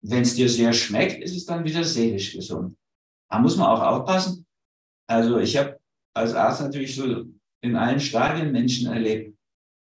[0.06, 2.78] Wenn es dir sehr schmeckt, ist es dann wieder seelisch gesund.
[3.30, 4.46] Da muss man auch aufpassen.
[5.08, 5.80] Also ich habe
[6.14, 7.26] als Arzt natürlich so
[7.62, 9.38] in allen Stadien Menschen erlebt.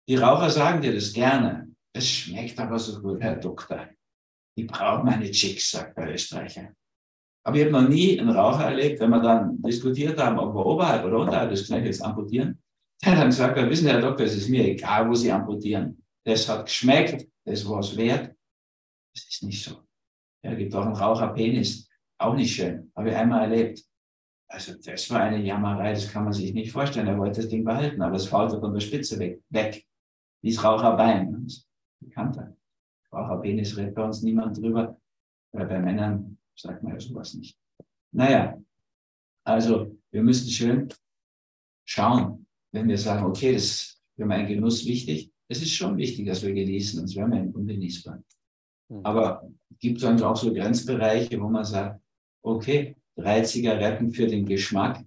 [0.08, 1.74] Die Raucher sagen dir das gerne.
[1.96, 3.90] Es schmeckt aber so gut, Herr Doktor.
[4.58, 6.74] Die brauchen meine Chicks, sagt der Österreicher.
[7.46, 10.66] Aber ich habe noch nie einen Raucher erlebt, wenn wir dann diskutiert haben, ob wir
[10.66, 12.62] oberhalb oder unterhalb des Knöchels amputieren.
[13.04, 16.04] Der dann sagt, er, wissen Sie, Herr Doktor, es ist mir egal, wo Sie amputieren.
[16.26, 18.36] Das hat geschmeckt, das war es wert.
[19.14, 19.84] Das ist nicht so.
[20.44, 21.90] Er gibt auch einen Raucherpenis.
[22.18, 22.92] Auch nicht schön.
[22.96, 23.84] Habe ich einmal erlebt.
[24.48, 27.08] Also das war eine Jammerei, das kann man sich nicht vorstellen.
[27.08, 29.42] Er wollte das Ding behalten, aber es faulte von der Spitze weg.
[29.50, 29.86] weg.
[30.42, 31.44] Wie das Raucherbein.
[31.46, 31.68] Das
[32.00, 32.56] bekannter.
[33.12, 35.00] Raucherpenis redet bei uns niemand drüber.
[35.54, 37.58] Weil bei Männern sagt man ja sowas nicht.
[38.12, 38.62] Naja,
[39.44, 40.90] also wir müssen schön
[41.86, 45.32] schauen, wenn wir sagen, okay, das ist für meinen Genuss wichtig.
[45.48, 48.24] Es ist schon wichtig, dass wir genießen, sonst wären wir ungenießbar.
[48.90, 49.02] Mhm.
[49.04, 52.00] Aber es gibt dann auch so Grenzbereiche, wo man sagt,
[52.44, 55.04] okay, drei Zigaretten für den Geschmack.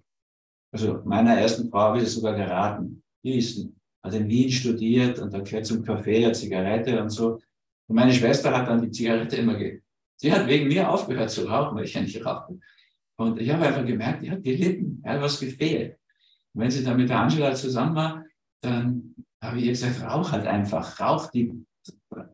[0.73, 3.03] Also meiner ersten Frau habe ich es sogar geraten.
[3.25, 3.69] Die ist,
[4.03, 7.41] hat in Wien studiert und da gehört zum Kaffee eine Zigarette und so.
[7.89, 9.81] Und meine Schwester hat dann die Zigarette immer ge
[10.19, 12.59] Sie hat wegen mir aufgehört zu rauchen, weil ich ja nicht rauche.
[13.19, 15.99] Und ich habe einfach gemerkt, die hat gelitten, hat was gefehlt.
[16.55, 18.25] Und wenn sie dann mit der Angela zusammen war,
[18.63, 21.53] dann habe ich ihr gesagt, rauch halt einfach, rauch die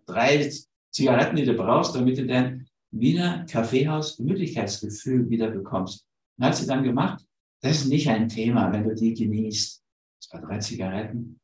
[0.06, 0.48] drei
[0.92, 6.06] Zigaretten, die du brauchst, damit du dein Wiener Kaffeehaus Gemütlichkeitsgefühl wieder bekommst.
[6.38, 7.24] Und hat sie dann gemacht,
[7.62, 9.82] das ist nicht ein Thema, wenn du die genießt.
[10.20, 11.40] Das war drei Zigaretten.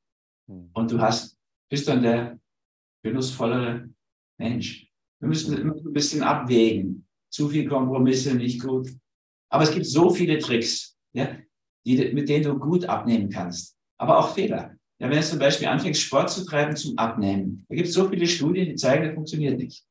[0.49, 0.71] Hm.
[0.73, 1.39] Und du hast,
[1.71, 2.39] bist dann der
[3.03, 3.89] genussvollere
[4.39, 4.91] Mensch.
[5.21, 7.07] Wir müssen immer ein bisschen abwägen.
[7.31, 8.89] Zu viel Kompromisse, nicht gut.
[9.51, 11.37] Aber es gibt so viele Tricks, ja,
[11.87, 13.77] die, mit denen du gut abnehmen kannst.
[13.99, 14.78] Aber auch Fehler.
[15.01, 18.09] Ja, wenn du zum Beispiel anfängst, Sport zu treiben zum Abnehmen, da gibt es so
[18.09, 19.85] viele Studien, die zeigen, das funktioniert nicht.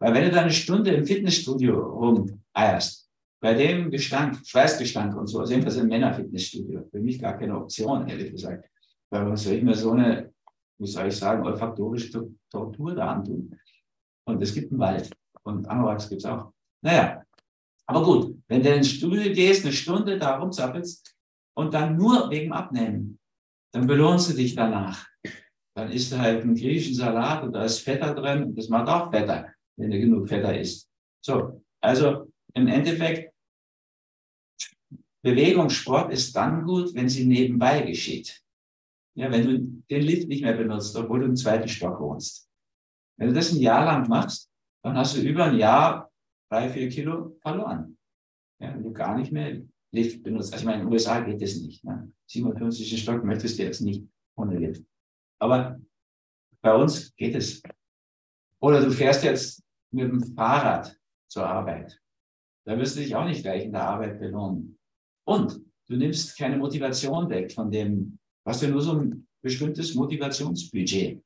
[0.00, 3.08] Weil wenn du da eine Stunde im Fitnessstudio rumeierst,
[3.40, 8.32] bei dem Gestank, Schweißgestank und so, jedenfalls im Männerfitnessstudio, für mich gar keine Option, ehrlich
[8.32, 8.68] gesagt.
[9.10, 10.32] Weil was soll ich mir so eine
[10.78, 13.58] wie soll ich sagen, olfaktorische Tortur da antun.
[14.24, 15.10] Und es gibt einen Wald.
[15.42, 16.52] Und Anoraks gibt es auch.
[16.82, 17.22] Naja,
[17.86, 21.14] aber gut, wenn du ins Studio gehst, eine Stunde da rumzappelst
[21.54, 23.18] und dann nur wegen Abnehmen,
[23.76, 25.06] dann belohnst du dich danach.
[25.76, 28.88] Dann isst du halt einen griechischen Salat und da ist Fetter drin und das macht
[28.88, 30.88] auch Fetter, wenn du genug Fetter isst.
[31.22, 33.34] So, also im Endeffekt,
[35.22, 38.42] Bewegung, Sport ist dann gut, wenn sie nebenbei geschieht.
[39.14, 39.58] Ja, wenn du
[39.90, 42.48] den Lift nicht mehr benutzt, obwohl du im zweiten Stock wohnst.
[43.18, 44.50] Wenn du das ein Jahr lang machst,
[44.82, 46.10] dann hast du über ein Jahr
[46.50, 47.98] drei, vier Kilo verloren.
[48.58, 49.60] Ja, wenn du gar nicht mehr
[49.92, 50.52] Lift benutzt.
[50.52, 51.84] Also ich meine, in den USA geht das nicht.
[51.84, 52.12] Ne?
[52.26, 53.00] 57.
[53.00, 54.04] Stock möchtest du jetzt nicht
[54.36, 54.84] ohne Lift.
[55.38, 55.80] Aber
[56.60, 57.62] bei uns geht es.
[58.60, 62.00] Oder du fährst jetzt mit dem Fahrrad zur Arbeit.
[62.66, 64.78] Da wirst du dich auch nicht gleich in der Arbeit belohnen.
[65.24, 71.22] Und du nimmst keine Motivation weg von dem, was du nur so ein bestimmtes Motivationsbudget.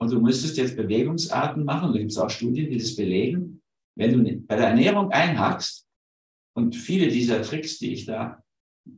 [0.00, 3.62] Und du müsstest jetzt Bewegungsarten machen, da gibt es auch Studien, die das belegen.
[3.96, 5.86] Wenn du bei der Ernährung einhackst
[6.56, 8.42] und viele dieser Tricks, die ich da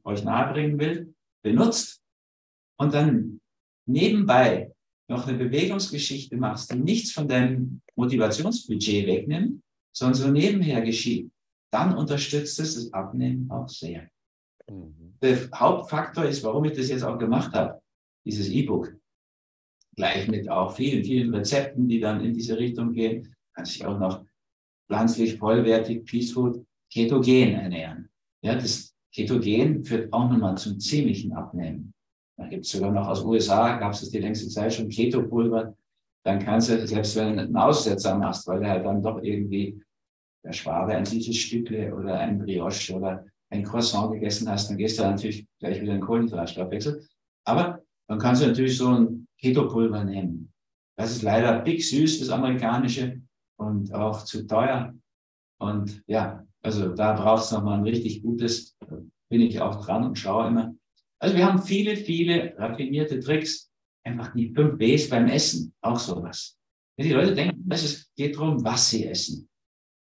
[0.04, 2.02] euch nahebringen will, benutzt
[2.78, 3.40] und dann
[3.86, 4.72] nebenbei
[5.08, 9.62] noch eine Bewegungsgeschichte machst, die nichts von deinem Motivationsbudget wegnimmt,
[9.96, 11.30] sondern so nebenher geschieht,
[11.72, 14.08] dann unterstützt es das Abnehmen auch sehr.
[14.68, 15.16] Mhm.
[15.22, 17.80] Der Hauptfaktor ist, warum ich das jetzt auch gemacht habe,
[18.24, 18.94] dieses E-Book.
[19.94, 23.34] Gleich mit auch vielen, vielen Rezepten, die dann in diese Richtung gehen.
[23.54, 24.26] Kann sich auch noch
[24.88, 28.08] pflanzlich, vollwertig, Peace Food, ketogen ernähren.
[28.42, 31.92] Ja, das Ketogen führt auch nochmal zum ziemlichen Abnehmen.
[32.38, 35.74] Da gibt es sogar noch aus USA, gab es die längste Zeit schon Ketopulver.
[36.24, 39.80] Dann kannst du, selbst wenn du einen Aussetzer machst, weil du halt dann doch irgendwie
[40.44, 44.98] der Schwabe ein süßes Stückle oder ein Brioche oder ein Croissant gegessen hast, dann gehst
[44.98, 47.06] du natürlich gleich wieder in den Kohlenhydratstoffwechsel.
[47.44, 50.52] Aber dann kannst du natürlich so ein Ketopulver nehmen.
[50.98, 53.20] Das ist leider big süß, das amerikanische,
[53.58, 54.94] und auch zu teuer.
[55.58, 58.76] Und ja, also da brauchst du nochmal ein richtig gutes,
[59.30, 60.74] bin ich auch dran und schaue immer.
[61.20, 63.70] Also wir haben viele, viele raffinierte Tricks.
[64.04, 66.58] Einfach die fünf Ws beim Essen, auch sowas.
[66.96, 69.48] Wenn die Leute denken, es geht darum, was sie essen.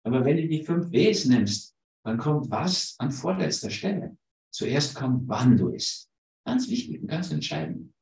[0.04, 4.16] Aber wenn du die fünf Ws nimmst, dann kommt was an vorletzter Stelle.
[4.52, 6.08] Zuerst kommt, wann du isst.
[6.46, 7.92] Ganz wichtig und ganz entscheidend.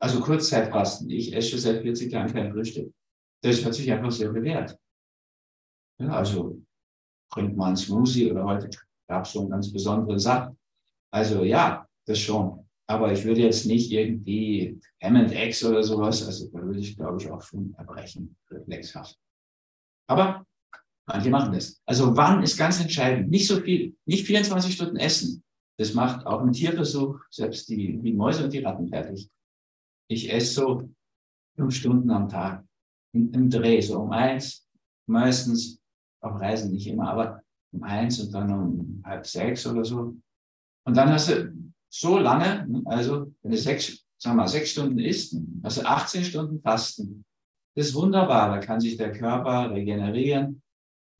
[0.00, 1.10] Also Kurzzeitfasten.
[1.10, 2.92] Ich esse seit 40 Jahren kein Frühstück.
[3.42, 4.78] Das hat sich einfach sehr bewährt.
[5.98, 6.65] Ja, also
[7.32, 8.70] trinkt man einen Smoothie oder heute
[9.08, 10.54] gab es so einen ganz besonderen Saft.
[11.12, 12.66] Also ja, das schon.
[12.88, 16.96] Aber ich würde jetzt nicht irgendwie M and X oder sowas, also da würde ich,
[16.96, 19.18] glaube ich, auch schon erbrechen, reflexhaft.
[20.08, 20.46] Aber
[21.06, 21.80] manche machen das.
[21.84, 23.28] Also wann ist ganz entscheidend.
[23.30, 25.42] Nicht so viel, nicht 24 Stunden essen.
[25.78, 29.28] Das macht auch ein Tierversuch, selbst die, die Mäuse und die Ratten fertig.
[30.08, 30.90] Ich esse so
[31.56, 32.64] fünf Stunden am Tag
[33.12, 34.66] im, im Dreh, so um eins,
[35.06, 35.80] meistens
[36.20, 40.16] auf Reisen nicht immer, aber um eins und dann um halb sechs oder so.
[40.84, 41.52] Und dann hast du
[41.88, 46.24] so lange, also wenn du sechs, sagen wir mal, sechs Stunden isst, hast du 18
[46.24, 47.24] Stunden Fasten.
[47.74, 50.62] Das ist wunderbar, da kann sich der Körper regenerieren.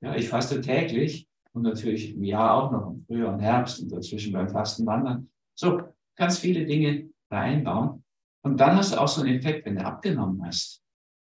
[0.03, 3.93] Ja, ich faste täglich und natürlich im Jahr auch noch im Frühjahr und Herbst und
[3.93, 5.31] dazwischen beim Fasten wandern.
[5.55, 5.83] So,
[6.17, 8.05] ganz viele Dinge da einbauen.
[8.43, 10.83] Und dann hast du auch so einen Effekt, wenn du abgenommen hast.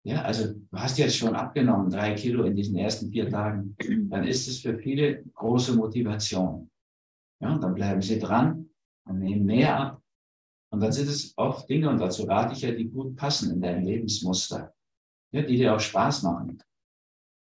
[0.07, 3.75] Ja, also du hast jetzt schon abgenommen, drei Kilo in diesen ersten vier Tagen.
[4.09, 6.71] Dann ist es für viele große Motivation.
[7.41, 8.71] Ja, dann bleiben sie dran
[9.05, 10.03] und nehmen mehr ab.
[10.71, 13.61] Und dann sind es oft Dinge, und dazu rate ich ja, die gut passen in
[13.61, 14.73] dein Lebensmuster.
[15.33, 16.63] Ja, die dir auch Spaß machen.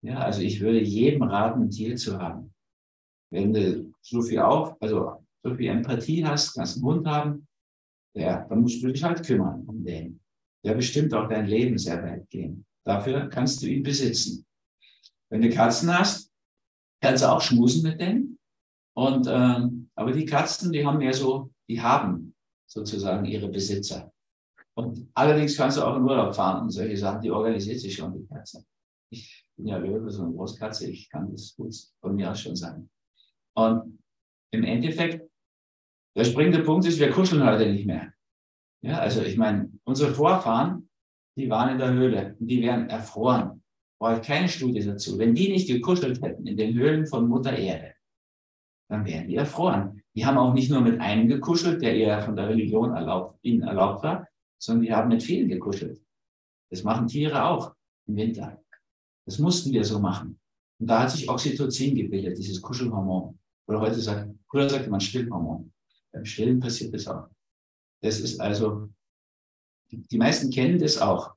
[0.02, 2.54] Ja, also ich würde jedem raten, ein Tier zu haben.
[3.32, 7.48] Wenn du so viel auf, also so viel Empathie hast, kannst einen Hund haben,
[8.14, 10.20] ja, dann musst du dich halt kümmern um den
[10.64, 12.66] der bestimmt auch dein Leben sehr weit gehen.
[12.86, 14.46] Dafür kannst du ihn besitzen.
[15.30, 16.32] Wenn du Katzen hast,
[17.02, 18.40] kannst du auch schmusen mit denen.
[18.96, 22.36] Und, ähm, aber die Katzen, die haben mehr so, die haben
[22.68, 24.12] sozusagen ihre Besitzer.
[24.76, 28.14] Und allerdings kannst du auch in Urlaub fahren und solche Sachen, die organisiert sich schon
[28.14, 28.64] die Katze.
[29.12, 32.56] Ich bin ja Löwe, so eine Großkatze, ich kann das gut von mir aus schon
[32.56, 32.90] sagen.
[33.56, 34.00] Und
[34.52, 35.30] im Endeffekt,
[36.16, 38.14] der springende Punkt ist, wir kuscheln heute nicht mehr.
[38.82, 40.90] Ja, also ich meine, unsere Vorfahren,
[41.38, 43.64] die waren in der Höhle und die wären erfroren.
[44.00, 45.18] Brauche ich keine Studie dazu.
[45.18, 47.94] Wenn die nicht gekuschelt hätten in den Höhlen von Mutter Erde,
[48.90, 50.02] dann wären die erfroren.
[50.16, 53.62] Die haben auch nicht nur mit einem gekuschelt, der eher von der Religion erlaubt, ihnen
[53.62, 56.02] erlaubt war, sondern die haben mit vielen gekuschelt.
[56.70, 57.76] Das machen Tiere auch
[58.08, 58.62] im Winter.
[59.26, 60.40] Das mussten wir so machen.
[60.80, 63.38] Und da hat sich Oxytocin gebildet, dieses Kuschelhormon.
[63.68, 65.72] Oder heute sagt, früher sagte man Stillhormon.
[66.12, 67.28] Beim Stillen passiert das auch.
[68.02, 68.90] Das ist also
[69.92, 71.34] die meisten kennen das auch.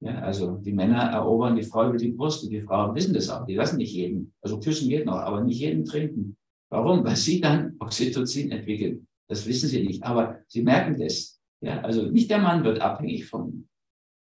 [0.00, 3.28] Ja, also die Männer erobern die Frau über die Brust und die Frauen wissen das
[3.28, 3.44] auch.
[3.46, 4.32] Die lassen nicht jeden.
[4.40, 6.36] Also küssen geht noch, aber nicht jeden trinken.
[6.70, 7.04] Warum?
[7.04, 9.08] Weil sie dann Oxytocin entwickeln.
[9.26, 11.40] Das wissen sie nicht, aber sie merken das.
[11.60, 13.68] Ja, also nicht der Mann wird abhängig vom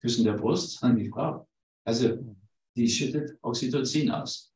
[0.01, 1.47] Küssen der Brust, sondern die Frau.
[1.85, 2.19] Also
[2.75, 4.55] die schüttet Oxytocin aus.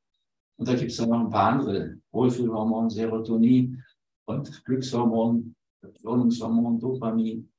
[0.57, 3.83] Und da gibt es dann noch ein paar andere Wohlfühlhormone, Serotonin
[4.27, 5.55] und Glückshormon,
[5.93, 7.51] Belohnungshormon, Dopamin,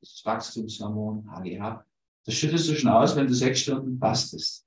[0.00, 1.84] das Wachstumshormon, HGH.
[2.24, 4.66] Das schüttest du schon aus, wenn du sechs Stunden fastest.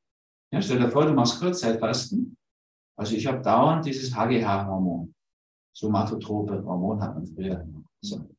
[0.51, 2.37] Ja, stell dir vor, du machst Kurzzeitfasten.
[2.97, 5.13] Also ich habe dauernd dieses HGH-Hormon.
[5.73, 7.67] Somatotrope Hormon hat man früher.
[8.01, 8.29] So.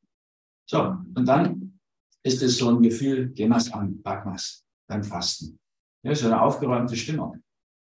[0.66, 1.78] so, und dann
[2.22, 4.40] ist es so ein Gefühl, geh mal an, pack mal
[4.88, 5.58] beim Fasten.
[6.02, 7.42] Ja, so eine aufgeräumte Stimmung,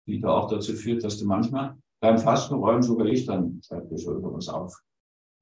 [0.06, 3.88] die da auch dazu führt, dass du manchmal beim Fasten räumen sogar ich dann, schreibe
[3.88, 4.80] dir schon irgendwas auf.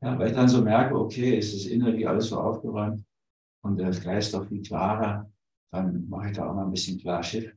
[0.05, 3.03] Ja, weil ich dann so merke, okay, es ist innerlich alles so aufgeräumt
[3.63, 5.31] und der Geist auch viel klarer
[5.75, 7.53] dann mache ich da auch mal ein bisschen Klarschiff.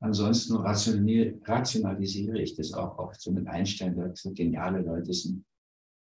[0.00, 5.44] ansonsten rationalisiere ich das auch oft so mit Einstein, der so geniale Leute sind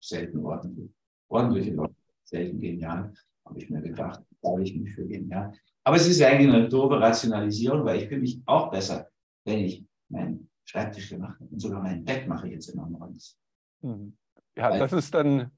[0.02, 0.90] selten ordentlich.
[1.30, 3.14] Ordentliche Leute, selten genial,
[3.46, 5.54] habe ich mir gedacht, brauche ich mich für genial.
[5.84, 9.10] Aber es ist eigentlich eine doofe Rationalisierung, weil ich fühle mich auch besser,
[9.46, 11.50] wenn ich meinen Schreibtisch gemacht habe.
[11.50, 13.38] Und sogar mein Bett mache ich jetzt immer morgens.
[13.84, 14.18] Mhm.
[14.56, 15.52] Ja, das ist dann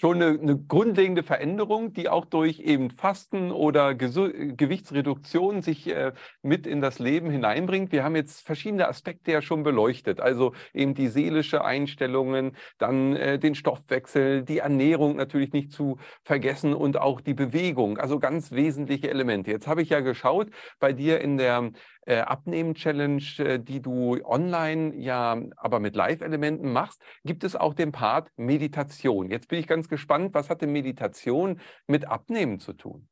[0.00, 6.12] schon eine, eine, grundlegende Veränderung, die auch durch eben Fasten oder Gesu Gewichtsreduktion sich äh,
[6.40, 7.90] mit in das Leben hineinbringt.
[7.90, 13.38] Wir haben jetzt verschiedene Aspekte ja schon beleuchtet, also eben die seelische Einstellungen, dann äh,
[13.40, 19.10] den Stoffwechsel, die Ernährung natürlich nicht zu vergessen und auch die Bewegung, also ganz wesentliche
[19.10, 19.50] Elemente.
[19.50, 21.72] Jetzt habe ich ja geschaut bei dir in der
[22.08, 27.92] äh, Abnehmen-Challenge, äh, die du online ja aber mit Live-Elementen machst, gibt es auch den
[27.92, 29.30] Part Meditation.
[29.30, 33.08] Jetzt bin ich ganz gespannt, was hat denn Meditation mit Abnehmen zu tun?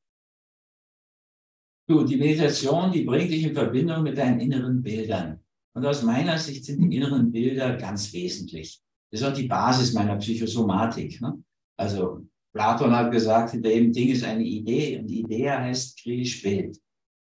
[1.86, 5.40] Du, die Meditation, die bringt dich in Verbindung mit deinen inneren Bildern.
[5.74, 8.80] Und aus meiner Sicht sind die inneren Bilder ganz wesentlich.
[9.10, 11.20] Das ist auch die Basis meiner Psychosomatik.
[11.20, 11.44] Ne?
[11.78, 16.42] Also Platon hat gesagt, hinter jedem Ding ist eine Idee und die Idee heißt griechisch
[16.42, 16.78] Bild.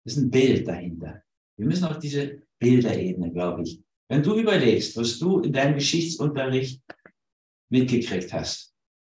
[0.05, 1.23] Das ist ein Bild dahinter.
[1.63, 3.81] Wir müssen auf diese Bilderebene, glaube ich.
[4.09, 6.83] Wenn du überlegst, was du in deinem Geschichtsunterricht
[7.71, 8.75] mitgekriegt hast.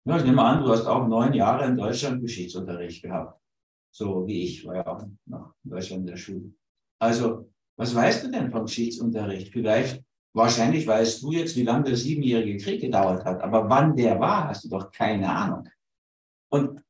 [0.05, 3.39] Ja, ich nehme an, du hast auch neun Jahre in Deutschland Geschichtsunterricht gehabt.
[3.95, 6.53] So wie ich, war ja auch noch in Deutschland in der Schule.
[6.99, 9.53] Also, was weißt du denn vom Geschichtsunterricht?
[9.53, 10.03] Vielleicht,
[10.33, 14.49] wahrscheinlich weißt du jetzt, wie lange der siebenjährige Krieg gedauert hat, aber wann der war,
[14.49, 15.69] hast du doch keine Ahnung.
[16.51, 16.83] Und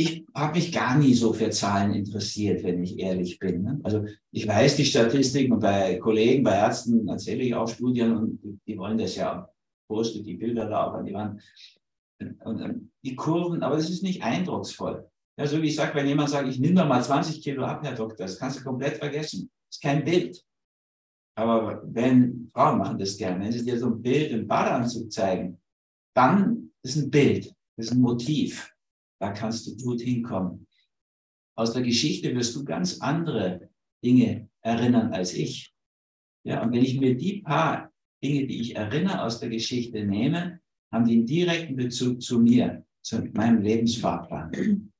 [0.00, 3.62] ich habe mich gar nie so für Zahlen interessiert, wenn ich ehrlich bin.
[3.62, 3.80] Ne?
[3.82, 8.78] Also ich weiß die Statistiken bei Kollegen, bei Ärzten erzähle ich auch Studien und die
[8.78, 9.48] wollen das ja,
[9.88, 11.42] poste die Bilder da auch an die Wand.
[12.44, 15.08] Und, die Kurven, aber das ist nicht eindrucksvoll.
[15.36, 17.80] Ja, so wie ich sage, wenn jemand sagt, ich nehme da mal 20 Kilo ab,
[17.82, 19.50] Herr Doktor, das kannst du komplett vergessen.
[19.68, 20.44] Das ist kein Bild.
[21.36, 25.60] Aber wenn Frauen machen das gerne, wenn sie dir so ein Bild im Badeanzug zeigen,
[26.14, 28.72] dann ist ein Bild, das ist ein Motiv.
[29.20, 30.66] Da kannst du gut hinkommen.
[31.56, 33.68] Aus der Geschichte wirst du ganz andere
[34.04, 35.74] Dinge erinnern als ich.
[36.44, 40.60] Ja, und wenn ich mir die paar Dinge, die ich erinnere aus der Geschichte nehme,
[40.92, 44.92] haben die einen direkten Bezug zu mir, zu meinem Lebensfahrplan.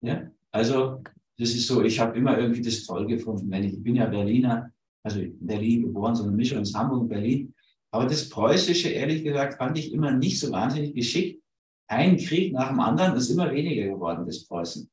[0.00, 1.02] Ja, also
[1.38, 4.06] das ist so, ich habe immer irgendwie das toll gefunden, wenn ich, ich bin ja
[4.06, 7.54] Berliner, also in Berlin geboren, so eine Mischung aus Hamburg und Berlin.
[7.90, 11.42] Aber das Preußische, ehrlich gesagt, fand ich immer nicht so wahnsinnig geschickt,
[11.88, 14.88] ein Krieg nach dem anderen ist immer weniger geworden, das Preußen.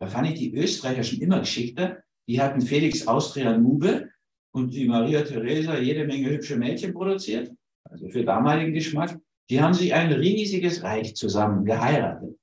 [0.00, 1.98] Da fand ich die Österreicher schon immer geschickter.
[2.28, 4.08] Die hatten Felix Austria Nube
[4.52, 7.52] und die Maria Theresa jede Menge hübsche Mädchen produziert,
[7.84, 9.18] also für damaligen Geschmack.
[9.50, 12.38] Die haben sich ein riesiges Reich zusammen geheiratet.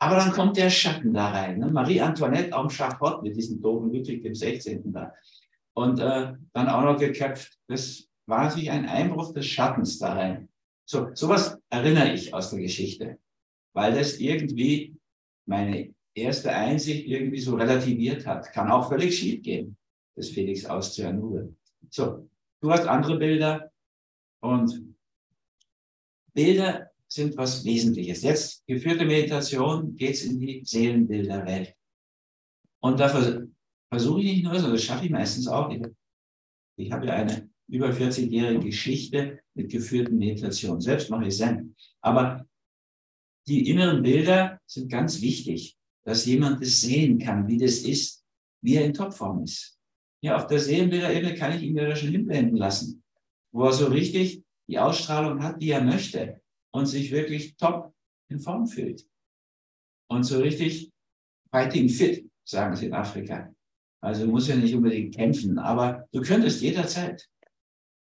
[0.00, 1.58] Aber dann kommt der Schatten da rein.
[1.58, 1.70] Ne?
[1.70, 4.92] Marie Antoinette am Schachott mit diesem doofen Ludwig dem 16.
[4.92, 5.12] da.
[5.74, 7.58] Und äh, dann auch noch geköpft.
[7.66, 10.47] Das war natürlich ein Einbruch des Schattens da rein.
[10.90, 13.18] So, sowas erinnere ich aus der Geschichte,
[13.74, 14.96] weil das irgendwie
[15.44, 18.50] meine erste Einsicht irgendwie so relativiert hat.
[18.52, 19.76] Kann auch völlig schief gehen,
[20.16, 21.54] das Felix Austria-Nube.
[21.90, 22.30] So,
[22.62, 23.70] du hast andere Bilder
[24.40, 24.94] und
[26.32, 28.22] Bilder sind was Wesentliches.
[28.22, 31.74] Jetzt, geführte Meditation, geht's in die Seelenbilderwelt.
[32.80, 35.70] Und da versuche ich nicht nur, sondern das schaffe ich meistens auch.
[36.76, 40.80] Ich habe ja eine über 40-jährige Geschichte mit geführten Meditationen.
[40.80, 41.76] Selbst mache ich Zen.
[42.00, 42.46] Aber
[43.46, 48.24] die inneren Bilder sind ganz wichtig, dass jemand das sehen kann, wie das ist,
[48.62, 49.78] wie er in Topform ist.
[50.22, 53.04] Ja, auf der Seelenbilderebene kann ich ihn ja schon hinblenden lassen,
[53.52, 56.40] wo er so richtig die Ausstrahlung hat, die er möchte
[56.72, 57.94] und sich wirklich top
[58.28, 59.06] in Form fühlt.
[60.08, 60.90] und so richtig
[61.50, 63.54] fighting fit, sagen sie in Afrika.
[64.00, 67.28] Also du musst ja nicht unbedingt kämpfen, aber du könntest jederzeit.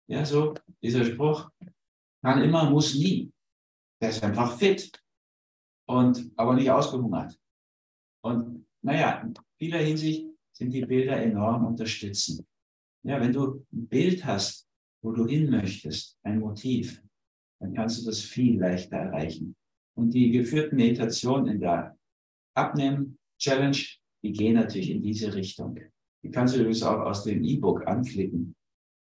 [0.08, 1.50] Ja, so dieser Spruch,
[2.22, 3.32] kann immer, muss nie.
[4.00, 4.90] Der ist einfach fit
[5.86, 7.38] und aber nicht ausgehungert.
[8.22, 12.46] Und naja, in vieler Hinsicht sind die Bilder enorm unterstützend.
[13.02, 14.66] Ja, wenn du ein Bild hast,
[15.02, 17.02] wo du hin möchtest, ein Motiv,
[17.60, 19.54] dann kannst du das viel leichter erreichen.
[19.96, 21.96] Und die geführten Meditationen in der
[22.54, 23.78] Abnehmen-Challenge,
[24.22, 25.78] die gehen natürlich in diese Richtung.
[26.22, 28.54] Die kannst du übrigens auch aus dem E-Book anklicken,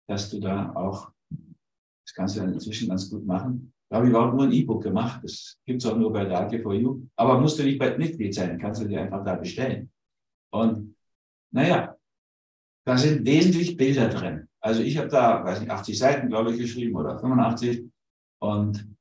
[0.07, 3.73] dass du da auch, das kannst du dann inzwischen ganz gut machen.
[3.89, 5.23] Da habe ich überhaupt nur ein E-Book gemacht.
[5.23, 7.07] Das gibt es auch nur bei Dake for You.
[7.17, 9.91] Aber musst du nicht bei Mitglied sein, kannst du dir einfach da bestellen.
[10.53, 10.97] Und
[11.53, 11.97] naja,
[12.87, 14.49] da sind wesentlich Bilder drin.
[14.61, 17.85] Also ich habe da, weiß nicht, 80 Seiten, glaube ich, geschrieben oder 85.
[18.41, 18.97] Und,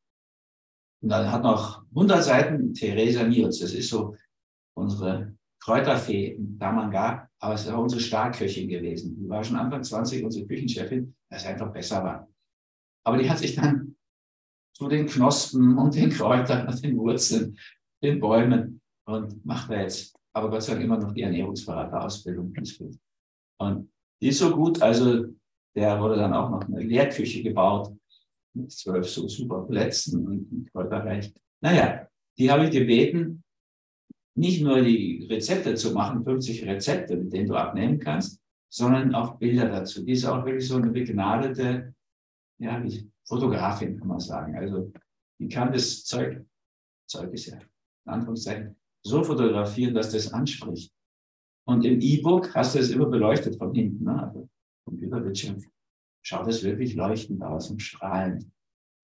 [1.01, 3.59] und dann hat noch 100 Seiten Theresa Niels.
[3.59, 4.15] Das ist so
[4.75, 9.15] unsere Kräuterfee in Damanga, aber es auch unsere Starköchin gewesen.
[9.15, 12.27] Die war schon Anfang 20 unsere Küchenchefin, weil es einfach besser war.
[13.05, 13.95] Aber die hat sich dann
[14.73, 17.57] zu den Knospen und den Kräutern und den Wurzeln,
[18.01, 22.53] den Bäumen und macht da jetzt aber Gott sei Dank immer noch die Ernährungsberaterausbildung.
[23.59, 23.91] Und
[24.21, 25.25] die ist so gut, also
[25.75, 27.95] der wurde dann auch noch eine Lehrküche gebaut
[28.55, 31.33] mit zwölf so super Plätzen und Kräuterreich.
[31.61, 32.07] Naja,
[32.37, 33.42] die habe ich gebeten,
[34.35, 39.37] nicht nur die Rezepte zu machen, 50 Rezepte, mit denen du abnehmen kannst, sondern auch
[39.37, 40.03] Bilder dazu.
[40.03, 41.93] Die ist auch wirklich so eine begnadete,
[42.59, 44.55] ja, wie Fotografin, kann man sagen.
[44.55, 44.91] Also,
[45.39, 46.45] die kann das Zeug,
[47.07, 48.75] Zeug ist ja, in Anführungszeichen,
[49.05, 50.91] so fotografieren, dass das anspricht.
[51.65, 54.05] Und im E-Book hast du es immer beleuchtet von hinten.
[54.05, 54.21] Ne?
[54.21, 54.49] Also
[54.85, 55.61] Computerbildschirm
[56.21, 58.49] schaut es wirklich leuchtend aus und strahlend.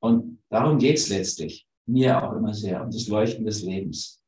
[0.02, 1.68] Und darum geht's letztlich.
[1.86, 4.19] Mir auch immer sehr um das Leuchten des Lebens.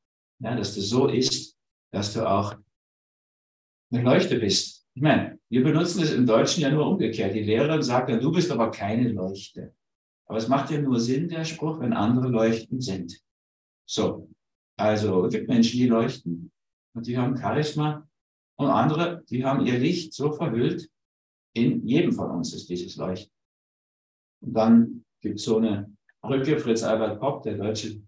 [0.42, 1.56] Ja, dass du so ist,
[1.92, 2.56] dass du auch
[3.92, 4.88] eine Leuchte bist.
[4.94, 7.36] Ich meine, wir benutzen es im Deutschen ja nur umgekehrt.
[7.36, 9.76] Die Lehrerin sagt ja, du bist aber keine Leuchte.
[10.26, 13.20] Aber es macht ja nur Sinn, der Spruch, wenn andere leuchtend sind.
[13.86, 14.30] So.
[14.78, 16.52] Also, es gibt Menschen, die leuchten
[16.96, 18.10] und die haben Charisma
[18.58, 20.90] und andere, die haben ihr Licht so verhüllt,
[21.54, 23.32] in jedem von uns ist dieses Leuchten.
[24.42, 28.02] Und dann gibt es so eine Brücke, Fritz Albert Popp, der deutsche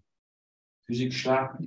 [0.86, 1.58] Physikstar,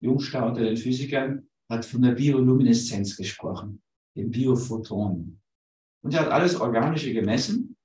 [0.00, 3.82] Jungstar unter den Physikern, hat von der Biolumineszenz gesprochen,
[4.16, 5.40] den Biophotonen.
[6.02, 7.76] Und er hat alles Organische gemessen.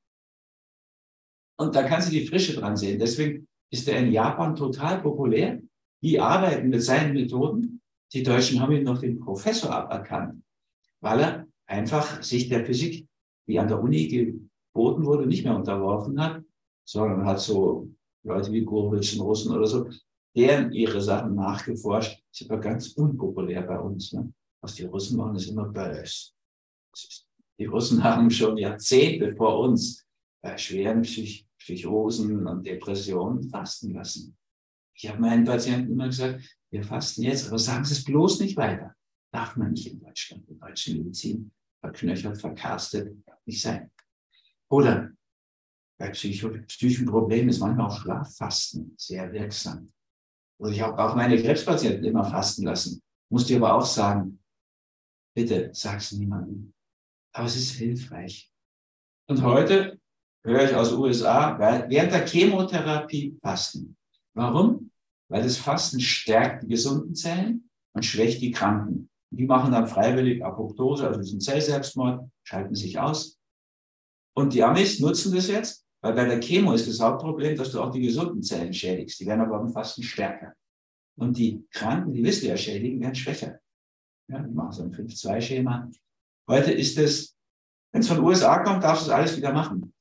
[1.57, 2.99] Und da kannst du die Frische dran sehen.
[2.99, 5.62] Deswegen ist er in Japan total populär.
[6.03, 7.82] Die arbeiten mit seinen Methoden.
[8.14, 10.43] Die Deutschen haben ihm noch den Professor aberkannt,
[10.99, 13.07] weil er einfach sich der Physik
[13.47, 16.43] die an der Uni geboten wurde, nicht mehr unterworfen hat,
[16.86, 17.89] sondern hat so
[18.24, 19.89] Leute wie Gurwitsch, Russen oder so,
[20.36, 22.23] deren ihre Sachen nachgeforscht.
[22.32, 24.13] Ist aber ganz unpopulär bei uns.
[24.13, 24.34] Ne?
[24.61, 26.32] Was die Russen machen, ist immer böse.
[27.59, 30.05] Die Russen haben schon Jahrzehnte vor uns
[30.41, 34.36] bei schweren Psych Psychosen und Depressionen fasten lassen.
[34.95, 38.57] Ich habe meinen Patienten immer gesagt, wir fasten jetzt, aber sagen Sie es bloß nicht
[38.57, 38.95] weiter.
[39.32, 43.15] Darf man nicht in Deutschland, in deutschen Medizin verknöchert, verkarstet,
[43.45, 43.91] nicht sein.
[44.69, 45.11] Oder
[45.99, 49.91] bei psychischen Problemen ist manchmal auch Schlaffasten sehr wirksam.
[50.62, 53.01] Oder ich habe auch meine Krebspatienten immer fasten lassen.
[53.32, 54.39] Musste aber auch sagen,
[55.36, 56.72] bitte sag's niemandem.
[57.34, 58.51] Aber es ist hilfreich.
[59.28, 59.99] Und heute
[60.45, 63.97] höre ich aus USA, während der Chemotherapie fasten.
[64.36, 64.91] Warum?
[65.30, 69.09] Weil das Fasten stärkt die gesunden Zellen und schwächt die Kranken.
[69.32, 73.39] Die machen dann freiwillig Apoptose, also diesen Zellselbstmord, schalten sich aus.
[74.36, 77.81] Und die Amis nutzen das jetzt, weil bei der Chemo ist das Hauptproblem, dass du
[77.81, 79.19] auch die gesunden Zellen schädigst.
[79.19, 80.53] Die werden aber beim Fasten stärker.
[81.17, 83.59] Und die Kranken, die willst du ja schädigen, werden schwächer.
[84.27, 85.89] Ja, die machen so ein 5-2-Schema.
[86.49, 87.37] Heute ist es,
[87.91, 89.93] wenn es von den USA kommt, darfst du das alles wieder machen.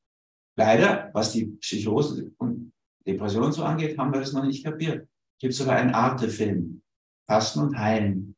[0.56, 2.72] Leider, was die Psychose und
[3.06, 5.08] Depression so angeht, haben wir das noch nicht kapiert.
[5.38, 6.82] Gibt sogar einen Arte-Film.
[7.28, 8.36] Fasten und Heilen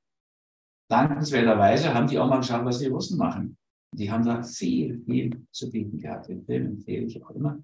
[0.89, 3.57] dankenswerterweise haben die auch mal geschaut, was die Russen machen.
[3.95, 6.29] Die haben da viel, viel zu bieten gehabt.
[6.29, 7.63] Den Film empfehle ich auch immer.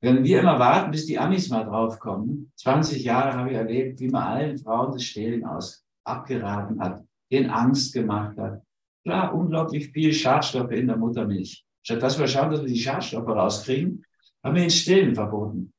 [0.00, 4.08] Wenn wir immer warten, bis die Amis mal draufkommen, 20 Jahre habe ich erlebt, wie
[4.08, 8.62] man allen Frauen das Stillen aus abgeraten hat, denen Angst gemacht hat.
[9.04, 11.64] Klar, unglaublich viel Schadstoffe in der Muttermilch.
[11.82, 14.04] Statt dass wir schauen, dass wir die Schadstoffe rauskriegen,
[14.42, 15.72] haben wir den Stillen verboten.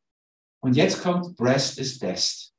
[0.62, 2.54] Und jetzt kommt Breast is Best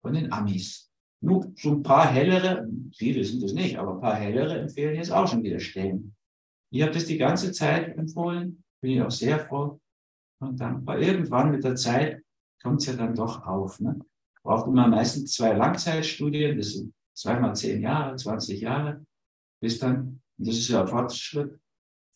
[0.00, 0.83] von den Amis.
[1.24, 5.10] Nur so ein paar hellere, viele sind es nicht, aber ein paar hellere empfehlen jetzt
[5.10, 6.14] auch schon wieder Stellen.
[6.70, 9.80] Ich habe das die ganze Zeit empfohlen, bin ich auch sehr froh
[10.40, 10.98] und dankbar.
[10.98, 12.22] Irgendwann mit der Zeit
[12.62, 13.80] kommt es ja dann doch auf.
[13.80, 13.98] Ne?
[14.44, 19.04] braucht man meistens zwei Langzeitstudien, das sind zweimal zehn Jahre, 20 Jahre,
[19.60, 21.58] bis dann, und das ist ja ein Fortschritt,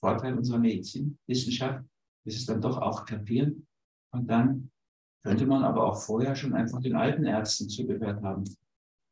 [0.00, 1.84] Vorteil unserer Medizinwissenschaft,
[2.24, 3.66] bis es dann doch auch kapieren.
[4.12, 4.70] Und dann
[5.24, 8.44] könnte man aber auch vorher schon einfach den alten Ärzten zugehört haben.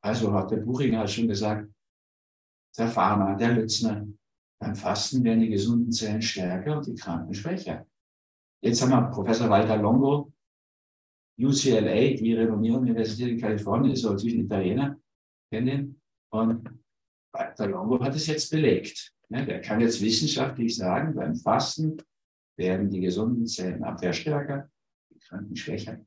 [0.07, 1.69] Also hat der Buchinger schon gesagt,
[2.79, 4.07] der Farmer, der Lützner,
[4.61, 7.85] beim Fasten werden die gesunden Zellen stärker und die Kranken schwächer.
[8.63, 10.33] Jetzt haben wir Professor Walter Longo,
[11.41, 14.97] UCLA, die renommierte Universität in Kalifornien, ist natürlich ein Italiener,
[15.51, 16.01] kennen ihn.
[16.31, 16.71] Und
[17.33, 19.13] Walter Longo hat es jetzt belegt.
[19.29, 21.97] Ja, der kann jetzt wissenschaftlich sagen, beim Fasten
[22.57, 24.71] werden die gesunden Zellen abwehrstärker,
[25.13, 25.99] die Kranken schwächer.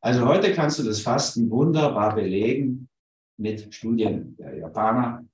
[0.00, 2.88] Also heute kannst du das Fasten wunderbar belegen
[3.38, 5.24] mit Studien der Japaner.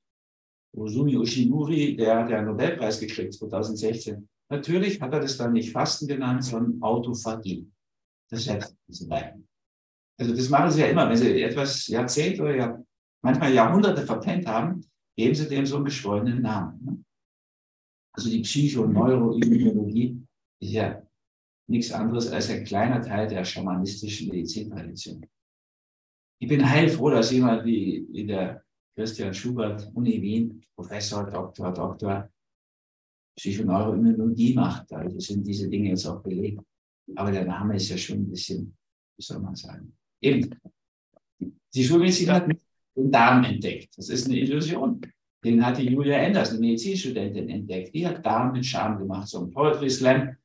[0.77, 4.29] Osumi Ushinuri, der hat einen Nobelpreis gekriegt 2016.
[4.51, 7.71] Natürlich hat er das dann nicht Fasten genannt, sondern Autophagie.
[8.31, 8.77] Das heißt,
[10.19, 12.85] also das machen sie ja immer, wenn sie etwas Jahrzehnte oder ja,
[13.23, 14.85] manchmal Jahrhunderte verpennt haben,
[15.17, 16.85] geben sie dem so einen geschwollenen Namen.
[16.85, 17.05] Ne?
[18.13, 20.25] Also die Psycho- und Neuroimmunologie
[20.61, 21.03] ist ja
[21.69, 25.27] nichts anderes als ein kleiner Teil der schamanistischen Medizintradition.
[26.45, 28.63] Ich bin heilfroh, dass jemand wie, wie der
[28.95, 32.29] Christian Schubert, Uni Wien, Professor, Doktor, Doktor,
[33.35, 34.93] Psychoneuroimmunologie macht.
[34.93, 36.63] Also sind diese Dinge jetzt auch belegt.
[37.17, 38.77] Aber der Name ist ja schon ein bisschen,
[39.17, 40.55] wie soll man sagen, eben.
[41.75, 43.97] Die Schulmedizin hat den Darm entdeckt.
[43.97, 45.01] Das ist eine Illusion.
[45.43, 47.95] Den hatte Julia Enders, eine Medizinstudentin, entdeckt.
[47.95, 50.37] Die hat Darm mit Scham gemacht, so ein Poetry Slam.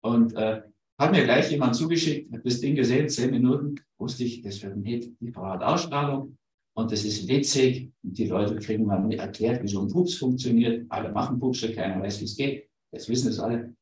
[0.00, 0.62] Und äh,
[0.98, 4.76] hat mir gleich jemand zugeschickt, habe das Ding gesehen, zehn Minuten, wusste ich, das wird
[4.76, 6.36] ein Hit, die Frau Ausstrahlung
[6.76, 7.92] und das ist witzig.
[8.02, 10.86] Und die Leute kriegen mal erklärt, wie so ein Pups funktioniert.
[10.88, 12.68] Alle machen Pupse, keiner weiß, wie es geht.
[12.92, 13.74] Jetzt wissen es alle.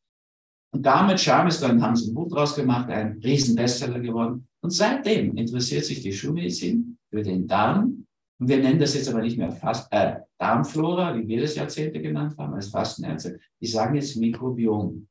[0.75, 4.47] Und damit Scham ist dann, haben sie ein Buch draus gemacht, ein Riesenbestseller geworden.
[4.63, 8.07] Und seitdem interessiert sich die Schulmedizin für den Darm
[8.43, 12.03] und wir nennen das jetzt aber nicht mehr Fast, äh, Darmflora, wie wir das Jahrzehnte
[12.03, 13.39] genannt haben, als Fastenärzte.
[13.61, 15.07] Die sagen jetzt Mikrobiom.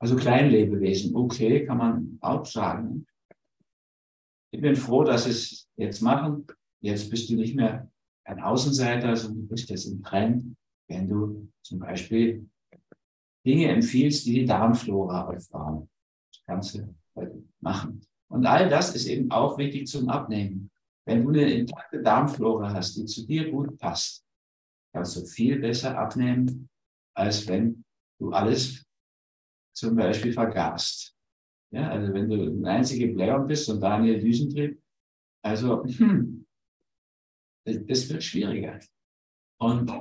[0.00, 1.14] Also Kleinlebewesen.
[1.14, 3.06] Okay, kann man auch sagen.
[4.50, 6.46] Ich bin froh, dass sie es jetzt machen.
[6.80, 7.90] Jetzt bist du nicht mehr
[8.24, 10.56] ein Außenseiter, sondern du bist jetzt im Trend,
[10.88, 12.48] wenn du zum Beispiel
[13.46, 15.88] Dinge empfiehlst, die die Darmflora aufbauen.
[16.32, 16.94] Das kannst du
[17.60, 18.00] machen.
[18.28, 20.70] Und all das ist eben auch wichtig zum Abnehmen.
[21.06, 24.24] Wenn du eine intakte Darmflora hast, die zu dir gut passt,
[24.92, 26.68] kannst du viel besser abnehmen,
[27.14, 27.84] als wenn
[28.18, 28.84] du alles
[29.80, 31.16] zum Beispiel vergast.
[31.72, 34.80] Ja, also wenn du ein einziger Blähung bist und Daniel Düsentrieb,
[35.42, 36.46] also hm,
[37.64, 38.78] das wird schwieriger.
[39.58, 39.92] Und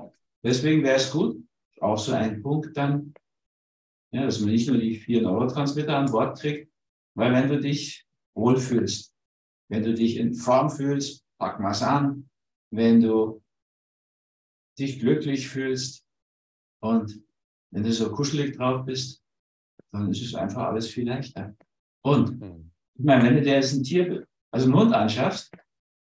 [0.44, 1.42] deswegen wäre es gut,
[1.80, 3.14] auch so ein Punkt dann,
[4.12, 6.72] ja, dass man nicht nur die vier Neurotransmitter an Bord kriegt,
[7.16, 8.06] weil wenn du dich
[8.36, 9.14] wohlfühlst,
[9.70, 12.30] wenn du dich in Form fühlst, pack mal's an.
[12.72, 13.42] Wenn du
[14.78, 16.06] dich glücklich fühlst
[16.82, 17.24] und
[17.72, 19.24] wenn du so kuschelig drauf bist,
[19.92, 21.56] dann ist es einfach alles viel leichter.
[22.04, 22.72] Und hm.
[22.96, 25.52] ich meine, wenn du dir jetzt ein Tier, also einen Hund anschaffst,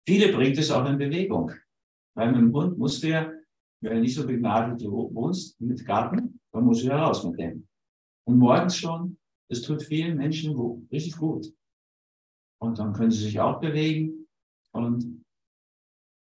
[0.06, 1.52] viele bringt es auch in Bewegung.
[2.16, 3.32] Weil mit dem Hund musst du ja,
[3.82, 7.68] wenn du nicht so begnadet wohnst mit Garten, dann musst du ja raus mit dem.
[8.26, 9.18] Und morgens schon,
[9.50, 10.56] es tut vielen Menschen
[10.92, 11.54] richtig gut.
[12.60, 14.28] Und dann können sie sich auch bewegen.
[14.72, 15.24] Und,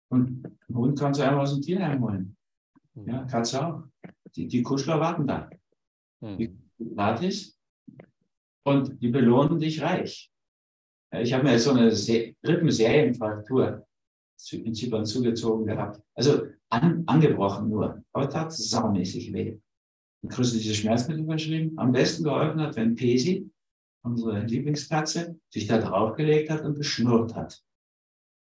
[0.10, 2.36] und ein Hund kannst du einfach aus dem Tierheim holen.
[2.96, 3.08] Hm.
[3.08, 3.84] Ja, Katze auch.
[4.36, 5.50] Die, die Kuschler warten da.
[6.22, 6.38] Hm.
[6.38, 7.58] Die gratis.
[8.64, 10.32] Und die belohnen dich reich.
[11.14, 13.88] Ich habe mir jetzt so eine Rippenserienfraktur
[14.52, 16.02] in Zypern zugezogen gehabt.
[16.14, 18.04] Also an, angebrochen nur.
[18.12, 19.58] Aber tat saumäßig weh.
[20.28, 21.78] Kriegst diese Schmerzmittel verschrieben.
[21.78, 23.50] Am besten geholfen hat, wenn Pesi,
[24.04, 27.64] unsere Lieblingskatze, sich da draufgelegt hat und geschnurrt hat.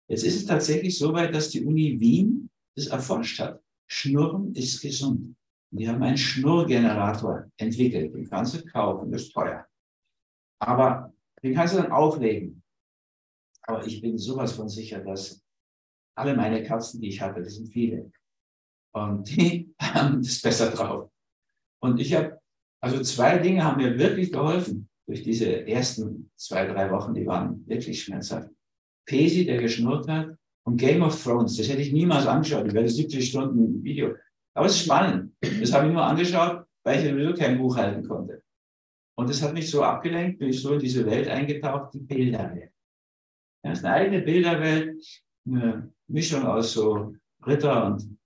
[0.08, 3.62] Jetzt ist es tatsächlich so weit, dass die Uni Wien das erforscht hat.
[3.88, 5.36] Schnurren ist gesund.
[5.70, 8.14] Die haben einen Schnurrgenerator entwickelt.
[8.14, 9.66] Den kannst du kaufen, das ist teuer.
[10.60, 11.12] Aber
[11.42, 12.62] den kannst du dann auflegen.
[13.62, 15.42] Aber ich bin sowas von sicher, dass
[16.16, 18.10] alle meine Katzen, die ich hatte, das sind viele,
[18.94, 21.10] und die haben das besser drauf.
[21.82, 22.40] Und ich habe,
[22.80, 27.66] also zwei Dinge haben mir wirklich geholfen durch diese ersten zwei, drei Wochen, die waren
[27.68, 28.50] wirklich schmerzhaft.
[29.06, 30.36] Pesi, der geschnurrt hat,
[30.66, 32.66] und Game of Thrones, das hätte ich niemals angeschaut.
[32.66, 34.16] Ich werde 70 Stunden Video.
[34.56, 35.36] Aber es ist spannend.
[35.60, 38.42] Das habe ich nur angeschaut, weil ich sowieso kein Buch halten konnte.
[39.18, 42.72] Und das hat mich so abgelenkt, bin ich so in diese Welt eingetaucht, die Bilderwelt.
[43.62, 47.14] Das ist eine eigene Bilderwelt, eine Mischung aus so
[47.46, 48.18] Ritter und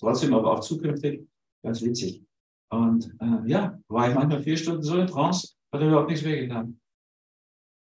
[0.00, 1.28] trotzdem aber auch zukünftig.
[1.62, 2.24] Ganz witzig.
[2.70, 6.80] Und äh, ja, war ich manchmal vier Stunden so in Trance, hat überhaupt nichts wehgetan.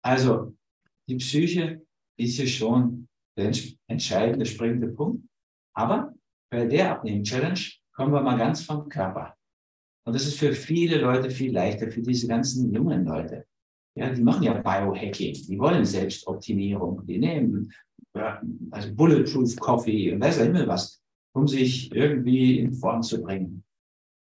[0.03, 0.55] Also,
[1.07, 1.85] die Psyche
[2.17, 3.51] ist ja schon der
[3.87, 5.25] entscheidende, springende Punkt.
[5.73, 6.13] Aber
[6.51, 7.59] bei der Abnehmen-Challenge
[7.93, 9.35] kommen wir mal ganz vom Körper.
[10.05, 13.45] Und das ist für viele Leute viel leichter, für diese ganzen jungen Leute.
[13.97, 17.71] Ja, die machen ja Biohacking, die wollen Selbstoptimierung, die nehmen
[18.71, 21.01] also Bulletproof Coffee und weiß immer was,
[21.33, 23.63] um sich irgendwie in Form zu bringen.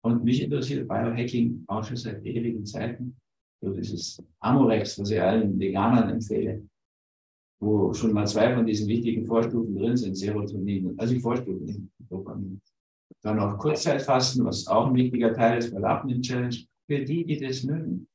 [0.03, 3.17] Und mich interessiert Biohacking auch schon seit ewigen Zeiten.
[3.61, 6.67] So dieses Amorex, was ich allen Veganern empfehle,
[7.59, 12.61] wo schon mal zwei von diesen wichtigen Vorstufen drin sind, Serotonin, also die Vorstufen, Dopamin.
[13.21, 16.55] Dann noch Kurzzeitfasten, was auch ein wichtiger Teil ist bei der Abnehmen-Challenge,
[16.87, 18.07] für die, die das mögen.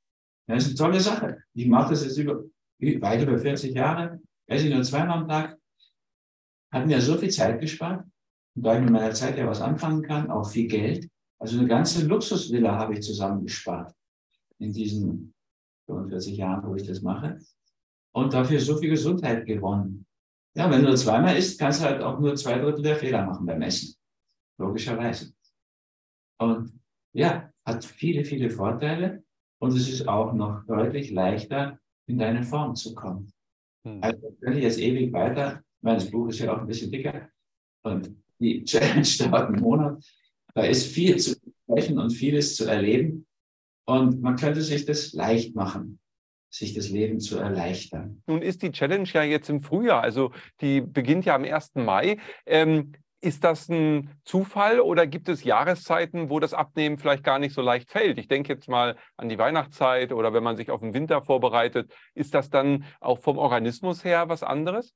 [0.47, 1.43] Das ist eine tolle Sache.
[1.55, 2.45] Ich mache das jetzt über,
[2.79, 5.59] weit über 40 Jahre, esse ich nur zweimal am Tag,
[6.73, 8.05] hat mir so viel Zeit gespart.
[8.57, 11.09] Und da ich mit meiner Zeit ja was anfangen kann, auch viel Geld.
[11.39, 13.95] Also eine ganze Luxusvilla habe ich zusammengespart
[14.59, 15.35] in diesen
[15.87, 17.39] 45 Jahren, wo ich das mache.
[18.13, 20.07] Und dafür so viel Gesundheit gewonnen.
[20.57, 23.25] Ja, wenn du nur zweimal isst, kannst du halt auch nur zwei Drittel der Fehler
[23.25, 23.95] machen beim Essen.
[24.59, 25.33] Logischerweise.
[26.39, 26.73] Und
[27.13, 29.23] ja, hat viele, viele Vorteile.
[29.61, 33.33] Und es ist auch noch deutlich leichter, in deine Form zu kommen.
[33.87, 34.03] Hm.
[34.03, 37.29] Also, wenn ich jetzt ewig weiter, mein Buch ist ja auch ein bisschen dicker.
[37.83, 40.05] Und die Challenge dauert einen Monat.
[40.55, 43.27] Da ist viel zu sprechen und vieles zu erleben.
[43.87, 46.01] Und man könnte sich das leicht machen,
[46.51, 48.23] sich das Leben zu erleichtern.
[48.27, 51.77] Nun ist die Challenge ja jetzt im Frühjahr, also die beginnt ja am 1.
[51.77, 52.19] Mai.
[52.45, 52.93] Ähm,
[53.23, 57.61] ist das ein Zufall oder gibt es Jahreszeiten, wo das Abnehmen vielleicht gar nicht so
[57.61, 58.19] leicht fällt?
[58.19, 61.93] Ich denke jetzt mal an die Weihnachtszeit oder wenn man sich auf den Winter vorbereitet.
[62.15, 64.95] Ist das dann auch vom Organismus her was anderes?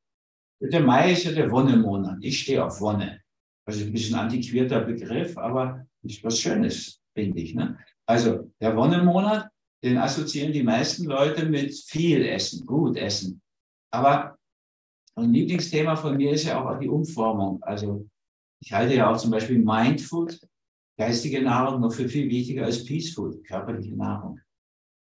[0.60, 2.16] Der Mai ist ja der Wonnemonat.
[2.22, 3.20] Ich stehe auf Wonne.
[3.66, 7.54] Also ein bisschen antiquierter Begriff, aber ist was Schönes, finde ich.
[7.54, 7.78] Ne?
[8.06, 9.48] Also der Wonnemonat,
[9.84, 13.42] den assoziieren die meisten Leute mit viel Essen, gut Essen.
[13.92, 14.38] Aber
[15.14, 17.62] ein Lieblingsthema von mir ist ja auch die Umformung.
[17.62, 18.08] Also
[18.60, 20.40] ich halte ja auch zum Beispiel Mindfood,
[20.98, 24.40] geistige Nahrung, noch für viel wichtiger als Peace Food, körperliche Nahrung.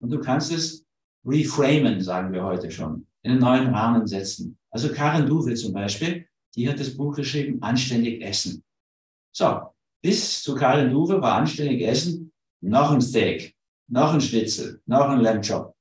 [0.00, 0.84] Und du kannst es
[1.24, 4.58] reframen, sagen wir heute schon, in einen neuen Rahmen setzen.
[4.70, 6.26] Also Karen Duwe zum Beispiel,
[6.56, 8.64] die hat das Buch geschrieben, Anständig Essen.
[9.32, 9.60] So,
[10.02, 13.54] bis zu Karen Duwe war Anständig Essen noch ein Steak,
[13.88, 15.74] noch ein Schnitzel, noch ein Lammchop.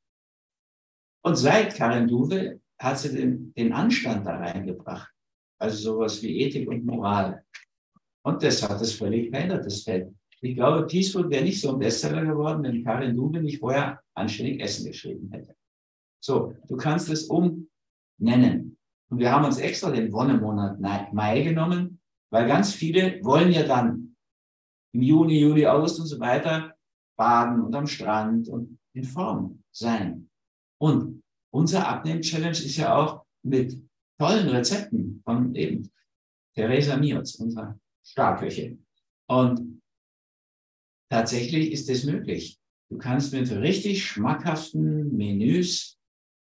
[1.23, 5.11] Und seit Karin Duwe hat sie den, den Anstand da reingebracht.
[5.59, 7.43] Also sowas wie Ethik und Moral.
[8.23, 10.13] Und das hat es völlig verändert, das Feld.
[10.41, 14.59] Ich glaube, Peaceful wäre nicht so ein Bestseller geworden, wenn Karin Duwe nicht vorher anständig
[14.59, 15.55] Essen geschrieben hätte.
[16.23, 18.77] So, du kannst es umnennen.
[19.09, 21.99] Und wir haben uns extra den Wonnemonat Mai genommen,
[22.31, 24.15] weil ganz viele wollen ja dann
[24.93, 26.75] im Juni, Juli, August und so weiter
[27.21, 30.27] baden und am Strand und in Form sein.
[30.81, 31.21] Und
[31.53, 33.79] unser Abnehmen-Challenge ist ja auch mit
[34.19, 35.87] tollen Rezepten von eben
[36.55, 38.83] Theresa Miotz, unserer Starköchin.
[39.29, 39.83] Und
[41.11, 42.59] tatsächlich ist es möglich.
[42.89, 45.99] Du kannst mit richtig schmackhaften Menüs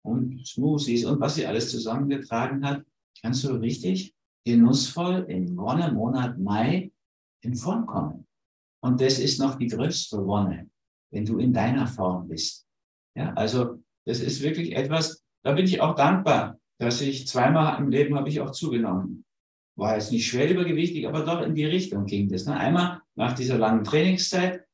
[0.03, 2.83] und Smoothies und was sie alles zusammengetragen hat,
[3.21, 6.91] kannst du richtig genussvoll im Wonne-Monat Mai
[7.41, 8.25] in Form kommen.
[8.83, 10.69] Und das ist noch die größte Wonne,
[11.11, 12.65] wenn du in deiner Form bist.
[13.15, 17.89] Ja, also das ist wirklich etwas, da bin ich auch dankbar, dass ich zweimal im
[17.89, 19.23] Leben habe ich auch zugenommen.
[19.77, 22.45] War jetzt nicht schwer übergewichtig, aber doch in die Richtung ging das.
[22.45, 22.55] Ne?
[22.57, 24.65] Einmal nach dieser langen Trainingszeit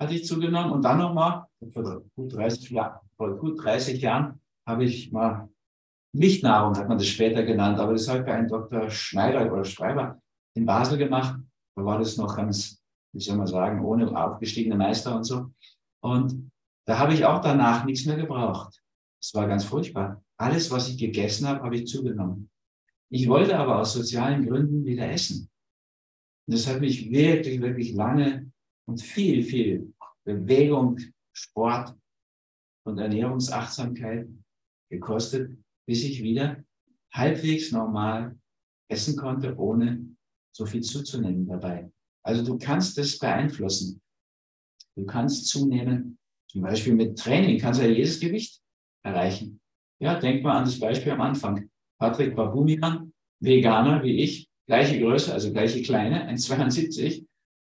[0.00, 4.84] hatte ich zugenommen und dann nochmal, vor gut 30, Jahren, vor gut 30 Jahren, habe
[4.84, 5.48] ich mal
[6.12, 8.90] Lichtnahrung, hat man das später genannt, aber das habe ich bei einem Dr.
[8.90, 10.20] Schneider oder Schreiber
[10.54, 11.40] in Basel gemacht.
[11.76, 12.82] Da war das noch ganz,
[13.16, 15.50] wie soll man sagen, ohne aufgestiegene Meister und so.
[16.02, 16.50] Und
[16.86, 18.80] da habe ich auch danach nichts mehr gebraucht.
[19.20, 20.22] Es war ganz furchtbar.
[20.38, 22.50] Alles, was ich gegessen habe, habe ich zugenommen.
[23.10, 25.48] Ich wollte aber aus sozialen Gründen wieder essen.
[26.46, 28.52] Und das hat mich wirklich, wirklich lange
[28.86, 29.92] und viel, viel
[30.24, 30.98] Bewegung,
[31.32, 31.96] Sport
[32.84, 34.28] und Ernährungsachtsamkeit
[34.90, 35.56] gekostet,
[35.86, 36.62] bis ich wieder
[37.12, 38.38] halbwegs normal
[38.88, 40.06] essen konnte, ohne
[40.54, 41.90] so viel zuzunehmen dabei.
[42.26, 44.00] Also du kannst das beeinflussen.
[44.96, 46.18] Du kannst zunehmen,
[46.50, 48.60] zum Beispiel mit Training kannst du ja jedes Gewicht
[49.04, 49.60] erreichen.
[50.00, 51.70] Ja, denk mal an das Beispiel am Anfang.
[52.00, 57.26] Patrick Babumian, Veganer wie ich, gleiche Größe, also gleiche Kleine, 1,72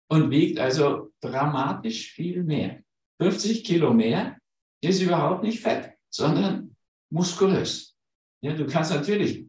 [0.10, 2.82] und wiegt also dramatisch viel mehr.
[3.22, 4.39] 50 Kilo mehr
[4.82, 6.76] ist überhaupt nicht fett, sondern
[7.12, 7.95] muskulös.
[8.41, 9.45] Ja, du kannst natürlich,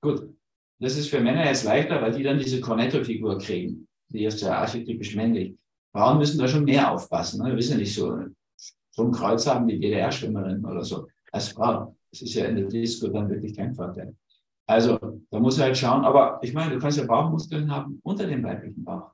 [0.00, 0.32] gut,
[0.80, 3.88] das ist für Männer jetzt leichter, weil die dann diese Cornetto-Figur kriegen.
[4.12, 5.56] Die ist ja archetypisch männlich.
[5.92, 7.42] Frauen müssen da schon mehr aufpassen.
[7.42, 7.50] Ne?
[7.50, 8.18] Wir wissen ja nicht so,
[8.90, 11.96] so ein Kreuz haben wie DDR-Schwimmerin oder so als Frau.
[12.10, 14.14] Das ist ja in der Disco dann wirklich kein Vorteil.
[14.66, 14.98] Also
[15.30, 16.04] da muss halt schauen.
[16.04, 19.10] Aber ich meine, du kannst ja Bauchmuskeln haben unter dem weiblichen Bauch.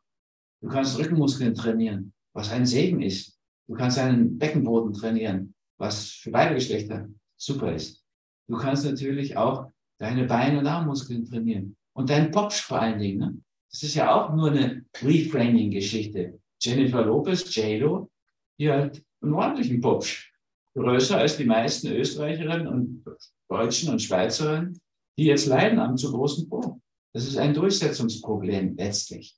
[0.61, 3.39] Du kannst Rückenmuskeln trainieren, was ein Segen ist.
[3.69, 8.05] Du kannst deinen Beckenboden trainieren, was für beide Geschlechter super ist.
[8.49, 11.77] Du kannst natürlich auch deine Beine- und Armmuskeln trainieren.
[11.93, 13.19] Und deinen Popsch vor allen Dingen.
[13.19, 13.37] Ne?
[13.71, 16.41] Das ist ja auch nur eine Reframing-Geschichte.
[16.61, 18.11] Jennifer Lopez, JLo,
[18.59, 20.33] die hat einen ordentlichen Popsch.
[20.75, 23.05] Größer als die meisten Österreicherinnen und
[23.49, 24.81] Deutschen und Schweizerinnen,
[25.19, 26.81] die jetzt leiden am zu großen Po.
[27.12, 29.37] Das ist ein Durchsetzungsproblem letztlich.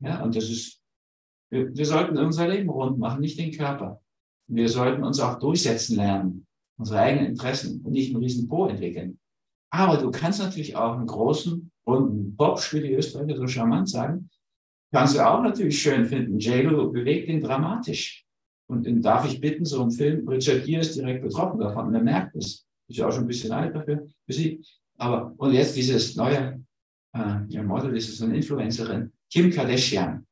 [0.00, 0.80] Ja, und das ist,
[1.50, 4.00] wir, wir sollten unser Leben rund machen, nicht den Körper.
[4.46, 6.46] Wir sollten uns auch durchsetzen lernen,
[6.78, 9.18] unsere eigenen Interessen und nicht einen riesen Po entwickeln.
[9.70, 14.30] Aber du kannst natürlich auch einen großen, runden Popsch, wie die Österreicher so charmant sagen,
[14.92, 16.38] kannst du auch natürlich schön finden.
[16.38, 18.24] JLo bewegt ihn dramatisch.
[18.70, 22.04] Und den darf ich bitten, so ein Film, Richard Gere ist direkt betroffen davon, man
[22.04, 22.66] merkt es.
[22.88, 24.62] Ist ja auch schon ein bisschen alt dafür, für sie.
[24.98, 26.62] Aber, und jetzt dieses neue,
[27.14, 30.26] äh, ihr Model ist so eine Influencerin, Kim Kardashian.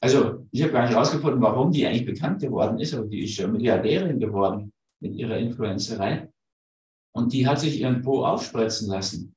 [0.00, 3.36] Also, ich habe gar nicht herausgefunden, warum die eigentlich bekannt geworden ist, aber die ist
[3.36, 6.30] ja Milliardärin geworden mit ihrer Influencerei.
[7.18, 9.34] Und die hat sich ihren Po aufspritzen lassen.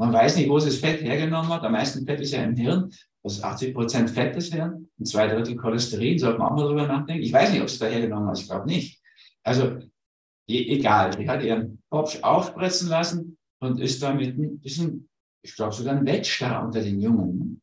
[0.00, 1.62] Man weiß nicht, wo sie das Fett hergenommen hat.
[1.62, 2.90] Am meisten Fett ist ja im Hirn.
[3.22, 6.18] Das ist 80 Prozent Fett des Hirn und zwei Drittel Cholesterin.
[6.18, 7.22] Sollte man auch mal drüber nachdenken.
[7.22, 8.38] Ich weiß nicht, ob sie da hergenommen hat.
[8.38, 9.02] Ich glaube nicht.
[9.42, 9.78] Also,
[10.48, 11.10] e egal.
[11.10, 15.10] Die hat ihren Popsch aufspritzen lassen und ist damit ein bisschen,
[15.44, 17.60] ich glaube sogar ein Weltstar unter den Jungen.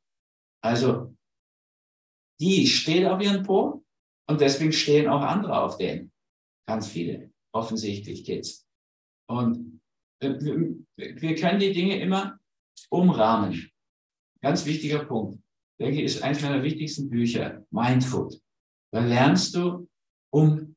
[0.61, 1.16] Also,
[2.39, 3.84] die steht auf ihren Po
[4.30, 6.11] und deswegen stehen auch andere auf den.
[6.68, 7.32] Ganz viele.
[7.51, 8.64] Offensichtlich geht's.
[9.28, 9.82] Und
[10.19, 10.34] äh,
[10.97, 12.39] wir können die Dinge immer
[12.89, 13.69] umrahmen.
[14.41, 15.39] Ganz wichtiger Punkt.
[15.78, 18.39] Ich denke, ist eines meiner wichtigsten Bücher, Mindfood.
[18.91, 19.88] Da lernst du
[20.32, 20.76] umnennen,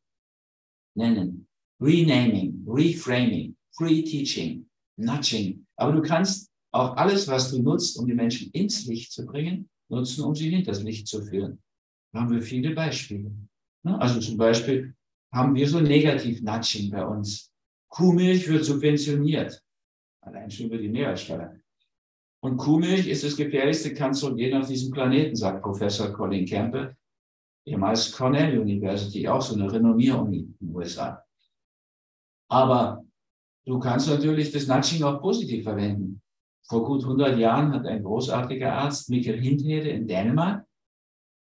[1.80, 5.66] renaming, reframing, free teaching, nudging.
[5.76, 9.68] Aber du kannst auch alles, was du nutzt, um die Menschen ins Licht zu bringen,
[9.88, 11.62] nutzen, um sie hinters Licht zu führen.
[12.12, 13.30] Da haben wir viele Beispiele.
[13.84, 14.94] Also zum Beispiel
[15.32, 17.47] haben wir so Negativ-Nudging bei uns.
[17.89, 19.62] Kuhmilch wird subventioniert.
[20.20, 21.55] Allein schon über die Mehrwertsteuer.
[22.41, 26.97] Und Kuhmilch ist das gefährlichste Kanzerogen auf diesem Planeten, sagt Professor Colin Campbell,
[27.64, 31.24] ehemals Cornell University, auch so eine Renommier-Uni in den USA.
[32.49, 33.05] Aber
[33.66, 36.22] du kannst natürlich das Nudging auch positiv verwenden.
[36.68, 40.66] Vor gut 100 Jahren hat ein großartiger Arzt, Mikkel Hindhede in Dänemark,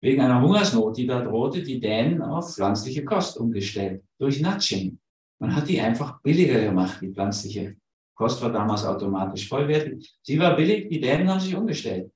[0.01, 4.99] wegen einer Hungersnot, die da drohte, die Dänen auf pflanzliche Kost umgestellt, durch Nudging.
[5.43, 7.75] Man hat die einfach billiger gemacht, die pflanzliche
[8.15, 10.15] Kost war damals automatisch vollwertig.
[10.21, 12.09] Sie war billig, die Dänen haben sich umgestellt.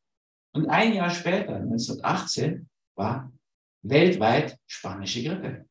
[0.54, 3.30] Und ein Jahr später, 1918, war
[3.84, 5.66] weltweit spanische Grippe.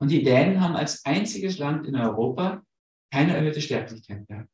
[0.00, 2.62] Und die Dänen haben als einziges Land in Europa
[3.12, 4.48] keine erhöhte Sterblichkeit gehabt.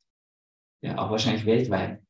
[0.82, 2.02] Ja, auch wahrscheinlich weltweit.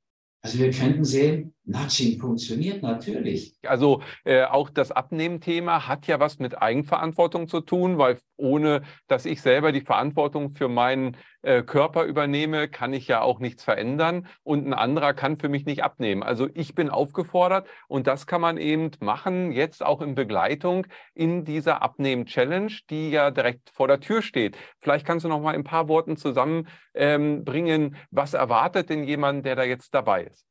[0.42, 3.54] Also wir könnten sehen, Nudging funktioniert natürlich.
[3.62, 9.26] Also äh, auch das Abnehmen-Thema hat ja was mit Eigenverantwortung zu tun, weil ohne dass
[9.26, 14.26] ich selber die Verantwortung für meinen äh, Körper übernehme, kann ich ja auch nichts verändern
[14.44, 16.22] und ein anderer kann für mich nicht abnehmen.
[16.22, 21.44] Also ich bin aufgefordert und das kann man eben machen, jetzt auch in Begleitung in
[21.44, 24.56] dieser Abnehmen-Challenge, die ja direkt vor der Tür steht.
[24.80, 27.82] Vielleicht kannst du noch mal ein paar Worten zusammenbringen.
[27.82, 30.48] Ähm, was erwartet denn jemand, der da jetzt dabei ist?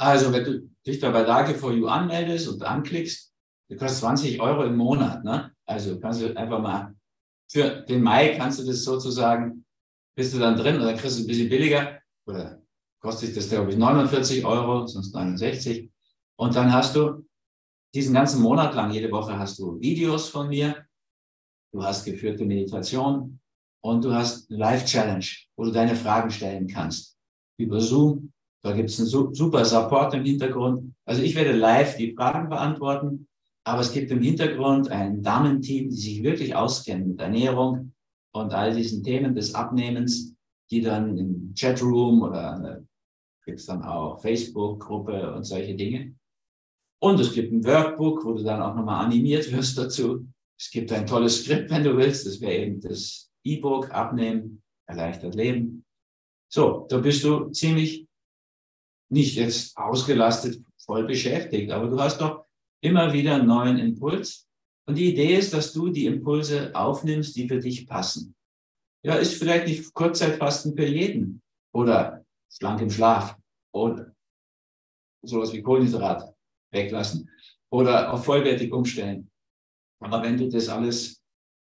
[0.00, 3.34] Also, wenn du dich bei Dake for You anmeldest und anklickst,
[3.68, 5.22] das kostet 20 Euro im Monat.
[5.24, 5.54] Ne?
[5.66, 6.94] Also kannst du einfach mal,
[7.52, 9.66] für den Mai kannst du das sozusagen,
[10.16, 12.62] bist du dann drin oder kriegst du ein bisschen billiger oder
[13.02, 15.90] kostet das, glaube ich, 49 Euro, sonst 69.
[16.36, 17.28] Und dann hast du
[17.94, 20.86] diesen ganzen Monat lang, jede Woche hast du Videos von mir,
[21.74, 23.38] du hast geführte Meditation
[23.82, 25.26] und du hast eine Live-Challenge,
[25.56, 27.18] wo du deine Fragen stellen kannst.
[27.58, 28.32] Über Zoom
[28.62, 30.92] da gibt es einen super Support im Hintergrund.
[31.06, 33.26] Also ich werde live die Fragen beantworten,
[33.64, 37.92] aber es gibt im Hintergrund ein Damenteam, die sich wirklich auskennen mit Ernährung
[38.32, 40.34] und all diesen Themen des Abnehmens,
[40.70, 42.82] die dann im Chatroom oder
[43.44, 46.14] gibt es dann auch Facebook-Gruppe und solche Dinge.
[47.02, 50.26] Und es gibt ein Workbook, wo du dann auch nochmal animiert wirst dazu.
[50.58, 52.26] Es gibt ein tolles Skript, wenn du willst.
[52.26, 55.84] Das wäre eben das E-Book Abnehmen, erleichtert Leben.
[56.52, 58.06] So, da bist du ziemlich
[59.10, 62.46] nicht jetzt ausgelastet, voll beschäftigt, aber du hast doch
[62.82, 64.46] immer wieder einen neuen Impuls.
[64.86, 68.34] Und die Idee ist, dass du die Impulse aufnimmst, die für dich passen.
[69.04, 71.42] Ja, ist vielleicht nicht Kurzzeitfasten für jeden
[71.72, 73.36] oder schlank im Schlaf
[73.72, 74.14] oder
[75.22, 76.34] sowas wie Kohlenhydrat
[76.72, 77.30] weglassen
[77.70, 79.30] oder auf vollwertig umstellen.
[80.00, 81.22] Aber wenn du das alles,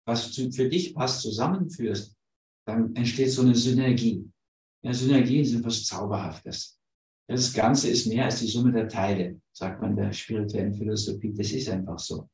[0.07, 2.15] was für dich passt, zusammenführst,
[2.67, 4.31] dann entsteht so eine Synergie.
[4.83, 6.80] Ja, Synergien sind was Zauberhaftes.
[7.31, 11.33] Das Ganze ist mehr als die Summe der Teile, sagt man der spirituellen Philosophie.
[11.33, 12.29] Das ist einfach so.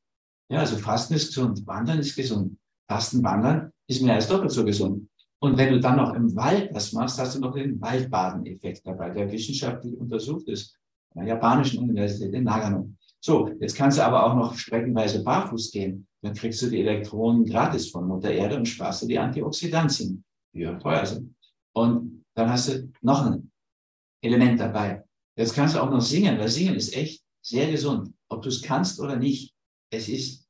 [0.51, 2.57] Ja, also Fasten ist gesund, Wandern ist gesund.
[2.89, 5.07] Fasten, Wandern ist mehr als doppelt so gesund.
[5.43, 9.11] Und wenn du dann noch im Wald das machst, hast du noch den Waldbaden-Effekt dabei,
[9.11, 10.75] der wissenschaftlich untersucht ist,
[11.15, 12.91] an der japanischen Universität in Nagano.
[13.21, 16.07] So, jetzt kannst du aber auch noch streckenweise barfuß gehen.
[16.23, 20.25] Dann kriegst du die Elektronen gratis von Mutter Erde und sparst du die Antioxidantien,
[20.55, 21.35] die ja teuer sind.
[21.75, 23.51] Und dann hast du noch ein
[24.23, 25.05] Element dabei.
[25.37, 28.13] Jetzt kannst du auch noch singen, weil Singen ist echt sehr gesund.
[28.29, 29.55] Ob du es kannst oder nicht,
[29.91, 30.49] es ist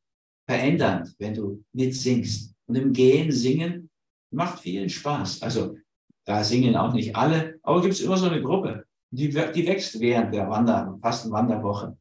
[0.48, 2.54] verändernd, wenn du mitsingst.
[2.66, 3.90] Und im Gehen singen
[4.32, 5.42] macht vielen Spaß.
[5.42, 5.76] Also
[6.24, 10.00] da singen auch nicht alle, aber gibt es immer so eine Gruppe, die, die wächst
[10.00, 11.96] während der Wander, fast Wanderwoche.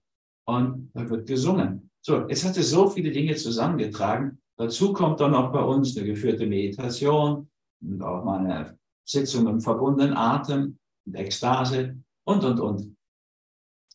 [0.48, 1.90] Und da wird gesungen.
[2.02, 4.40] So, jetzt hat es so viele Dinge zusammengetragen.
[4.58, 7.50] Dazu kommt dann auch bei uns eine geführte Meditation
[7.82, 12.96] und auch mal eine Sitzung im verbundenen Atem und Ekstase und, und, und.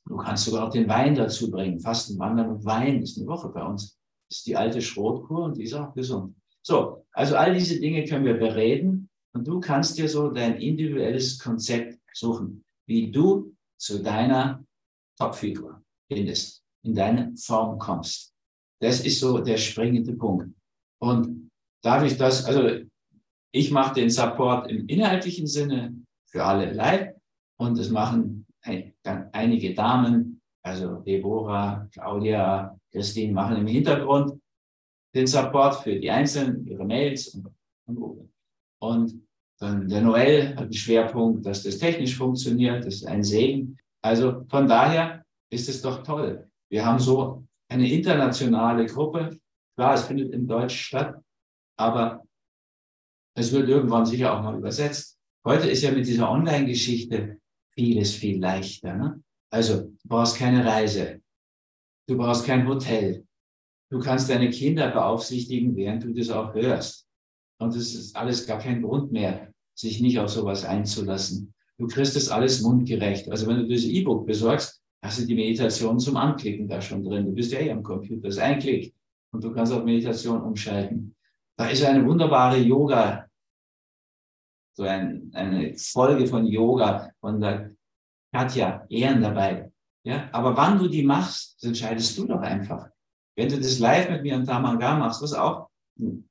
[0.06, 1.80] Du kannst sogar auch den Wein dazu bringen.
[1.80, 3.96] Fasten, Wandern und Wein ist eine Woche bei uns.
[4.28, 6.34] Das ist die alte Schrotkur und die ist auch gesund.
[6.62, 11.38] So, also all diese Dinge können wir bereden und du kannst dir so dein individuelles
[11.38, 14.64] Konzept suchen, wie du zu deiner
[15.18, 18.34] Topfigur findest, in deine Form kommst.
[18.80, 20.54] Das ist so der springende Punkt.
[21.00, 21.50] Und
[21.82, 22.84] dadurch, dass, also
[23.52, 25.94] ich mache den Support im inhaltlichen Sinne
[26.31, 27.14] für alle live
[27.59, 28.47] und das machen
[29.03, 34.41] dann einige Damen, also Deborah, Claudia, Christine machen im Hintergrund
[35.14, 37.49] den Support für die Einzelnen, ihre Mails und,
[37.87, 38.31] und,
[38.81, 39.26] und
[39.59, 43.78] dann der Noel hat den Schwerpunkt, dass das technisch funktioniert, das ist ein Segen.
[44.03, 46.49] Also von daher ist es doch toll.
[46.70, 49.39] Wir haben so eine internationale Gruppe.
[49.76, 51.22] Klar, es findet in Deutsch statt,
[51.76, 52.24] aber
[53.37, 55.20] es wird irgendwann sicher auch mal übersetzt.
[55.43, 57.38] Heute ist ja mit dieser Online-Geschichte
[57.70, 58.95] vieles viel leichter.
[58.95, 59.22] Ne?
[59.51, 61.22] Also du brauchst keine Reise,
[62.07, 63.26] du brauchst kein Hotel,
[63.91, 67.07] du kannst deine Kinder beaufsichtigen, während du das auch hörst.
[67.59, 71.55] Und es ist alles gar kein Grund mehr, sich nicht auf sowas einzulassen.
[71.78, 73.30] Du kriegst das alles mundgerecht.
[73.30, 77.24] Also wenn du das E-Book besorgst, hast du die Meditation zum Anklicken da schon drin.
[77.24, 78.95] Du bist ja eh am Computer, das ist ein Klick.
[79.32, 81.14] Und du kannst auf Meditation umschalten.
[81.57, 83.30] Da ist eine wunderbare Yoga,
[84.77, 87.71] so ein, eine Folge von Yoga von der
[88.33, 89.71] Katja Ehren dabei.
[90.05, 92.89] Ja, aber wann du die machst, das entscheidest du doch einfach.
[93.37, 95.68] Wenn du das live mit mir in Tamanga machst, was auch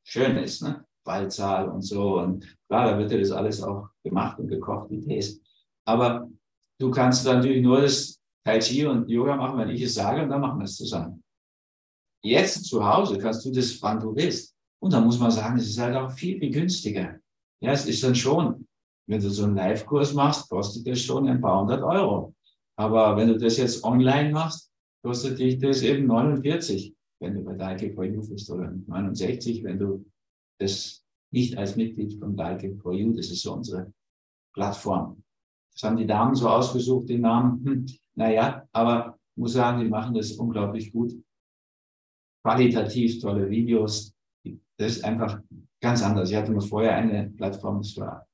[0.04, 0.86] schön ist, ne?
[1.04, 2.20] Ballzahl und so.
[2.20, 5.42] Und klar, da wird dir das alles auch gemacht und gekocht, die Tees.
[5.86, 6.30] Aber
[6.80, 10.30] du kannst natürlich nur das Tai Chi und Yoga machen, wenn ich es sage, und
[10.30, 11.24] dann machen wir es zusammen.
[12.24, 14.56] Jetzt zu Hause kannst du das, wann du willst.
[14.82, 17.20] Und da muss man sagen, es ist halt auch viel, viel günstiger.
[17.62, 18.68] Ja, es ist dann schon,
[19.08, 22.34] wenn du so einen Live-Kurs machst, kostet das schon ein paar hundert Euro.
[22.78, 24.72] Aber wenn du das jetzt online machst,
[25.04, 29.80] kostet dich das eben 49, wenn du bei Daike for You bist, oder 69, wenn
[29.80, 30.06] du
[30.60, 33.92] das nicht als Mitglied von Daike for You, das ist so unsere
[34.54, 35.24] Plattform.
[35.74, 37.66] Das haben die Damen so ausgesucht, den Namen.
[37.66, 37.86] Hm,
[38.16, 41.14] naja, aber muss sagen, die machen das unglaublich gut.
[42.44, 44.14] Qualitativ tolle Videos.
[44.78, 45.42] Das ist einfach
[45.82, 46.30] ganz anders.
[46.30, 48.28] Ich hatte nur vorher eine Plattform, das war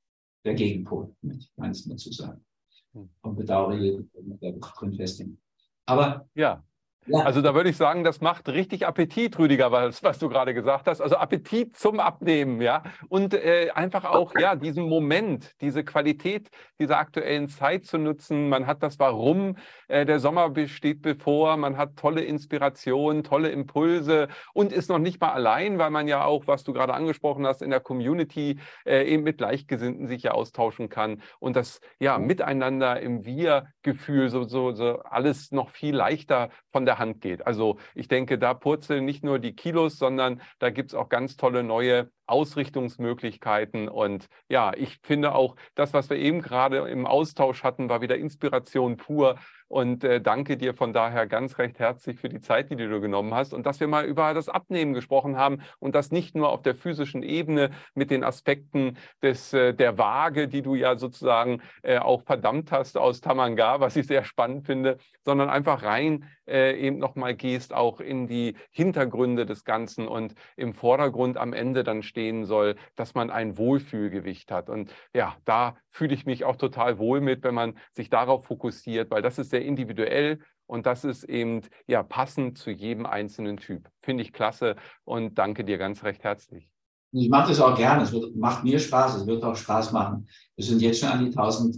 [0.44, 2.44] der Gegenpol, ich meines nur zu sagen.
[2.92, 3.08] Hm.
[3.22, 5.38] Und bedauere jeden, der drin festhängt.
[5.86, 6.62] Aber ja.
[7.06, 7.20] Ja.
[7.20, 10.88] Also da würde ich sagen, das macht richtig Appetit, Rüdiger, was, was du gerade gesagt
[10.88, 11.00] hast.
[11.00, 12.82] Also Appetit zum Abnehmen, ja.
[13.08, 16.50] Und äh, einfach auch, ja, diesen Moment, diese Qualität
[16.80, 18.48] dieser aktuellen Zeit zu nutzen.
[18.48, 24.28] Man hat das Warum, äh, der Sommer steht bevor, man hat tolle Inspiration, tolle Impulse
[24.52, 27.62] und ist noch nicht mal allein, weil man ja auch, was du gerade angesprochen hast,
[27.62, 33.00] in der Community äh, eben mit Gleichgesinnten sich ja austauschen kann und das ja miteinander
[33.00, 37.46] im Wir-Gefühl so, so, so alles noch viel leichter von der Hand geht.
[37.46, 41.36] Also ich denke, da purzeln nicht nur die Kilos, sondern da gibt es auch ganz
[41.36, 43.88] tolle neue Ausrichtungsmöglichkeiten.
[43.88, 48.16] Und ja, ich finde auch, das, was wir eben gerade im Austausch hatten, war wieder
[48.16, 49.36] Inspiration pur.
[49.68, 53.34] Und äh, danke dir von daher ganz recht herzlich für die Zeit, die du genommen
[53.34, 56.62] hast und dass wir mal über das Abnehmen gesprochen haben und das nicht nur auf
[56.62, 61.98] der physischen Ebene mit den Aspekten des, äh, der Waage, die du ja sozusagen äh,
[61.98, 66.98] auch verdammt hast aus Tamanga, was ich sehr spannend finde, sondern einfach rein äh, eben
[66.98, 72.46] nochmal gehst auch in die Hintergründe des Ganzen und im Vordergrund am Ende dann stehen
[72.46, 74.70] soll, dass man ein Wohlfühlgewicht hat.
[74.70, 79.10] Und ja, da fühle ich mich auch total wohl mit, wenn man sich darauf fokussiert,
[79.10, 83.90] weil das ist sehr individuell und das ist eben ja passend zu jedem einzelnen Typ.
[84.00, 86.70] Finde ich klasse und danke dir ganz recht herzlich.
[87.12, 88.02] ich mache das auch gerne.
[88.02, 89.16] Es wird, macht mir Spaß.
[89.16, 90.26] Es wird auch Spaß machen.
[90.56, 91.76] Wir sind jetzt schon an die 1000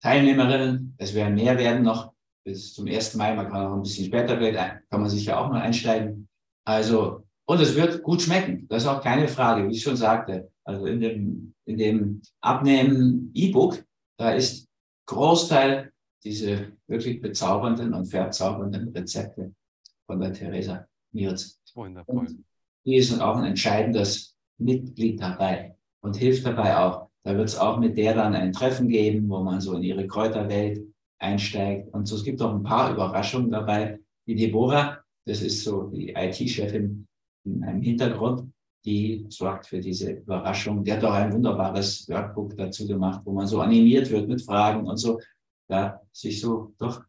[0.00, 0.94] Teilnehmerinnen.
[0.96, 2.12] Es werden mehr werden noch
[2.44, 3.16] bis zum 1.
[3.16, 3.34] Mai.
[3.34, 6.28] Man kann auch ein bisschen später kann man sich ja auch mal einsteigen.
[6.64, 8.66] Also, und es wird gut schmecken.
[8.70, 10.50] Das ist auch keine Frage, wie ich schon sagte.
[10.64, 13.84] Also in dem, in dem Abnehmen E-Book,
[14.16, 14.66] da ist
[15.04, 15.92] Großteil
[16.24, 19.52] diese wirklich bezaubernden und verzaubernden Rezepte
[20.06, 21.60] von der Theresa Mirz.
[21.74, 22.20] Wundervoll.
[22.20, 22.44] Und
[22.86, 27.10] die ist auch ein entscheidendes Mitglied dabei und hilft dabei auch.
[27.22, 30.06] Da wird es auch mit der dann ein Treffen geben, wo man so in ihre
[30.06, 30.80] Kräuterwelt
[31.18, 31.92] einsteigt.
[31.92, 33.98] Und so, es gibt auch ein paar Überraschungen dabei.
[34.26, 37.06] Die Deborah, das ist so die IT-Chefin
[37.44, 38.52] in einem Hintergrund,
[38.84, 40.82] die sorgt für diese Überraschung.
[40.82, 44.86] Die hat auch ein wunderbares Workbook dazu gemacht, wo man so animiert wird mit Fragen
[44.86, 45.20] und so,
[45.68, 47.04] da sich so doch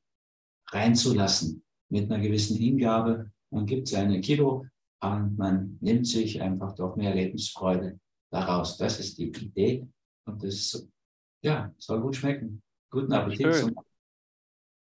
[0.70, 3.32] reinzulassen mit einer gewissen Hingabe.
[3.52, 4.66] Man gibt seine Kilo
[5.02, 8.00] und man nimmt sich einfach doch mehr Lebensfreude
[8.32, 8.78] daraus.
[8.78, 9.88] Das ist die Idee
[10.26, 10.88] und das
[11.44, 12.62] ja, soll gut schmecken.
[12.90, 13.76] Guten Appetit zum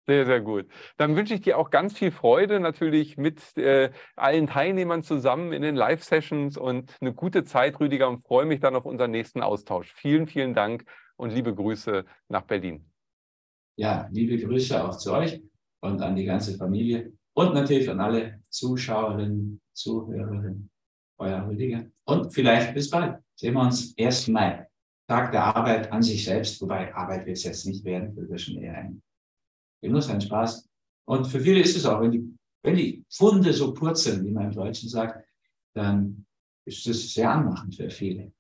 [0.10, 0.66] sehr, sehr gut.
[0.98, 5.62] Dann wünsche ich dir auch ganz viel Freude natürlich mit äh, allen Teilnehmern zusammen in
[5.62, 9.94] den Live-Sessions und eine gute Zeit, Rüdiger, und freue mich dann auf unseren nächsten Austausch.
[9.94, 10.86] Vielen, vielen Dank
[11.16, 12.90] und liebe Grüße nach Berlin.
[13.78, 15.44] Ja, liebe Grüße auch zu euch
[15.82, 20.72] und an die ganze Familie und natürlich an alle Zuschauerinnen, Zuhörerinnen,
[21.20, 21.86] euer Rüdiger.
[22.06, 23.20] Und vielleicht bis bald.
[23.36, 24.30] Sehen wir uns 1.
[24.30, 24.66] Mai.
[25.08, 28.58] Tag der Arbeit an sich selbst, wobei Arbeit wird es jetzt nicht werden, wir schon
[28.58, 29.04] eher ein
[29.82, 30.68] Genuss, ein Spaß.
[31.06, 34.46] Und für viele ist es auch, wenn die, wenn die Funde so purzeln, wie man
[34.46, 35.26] im Deutschen sagt,
[35.74, 36.26] dann
[36.66, 38.32] ist es sehr anmachend für viele.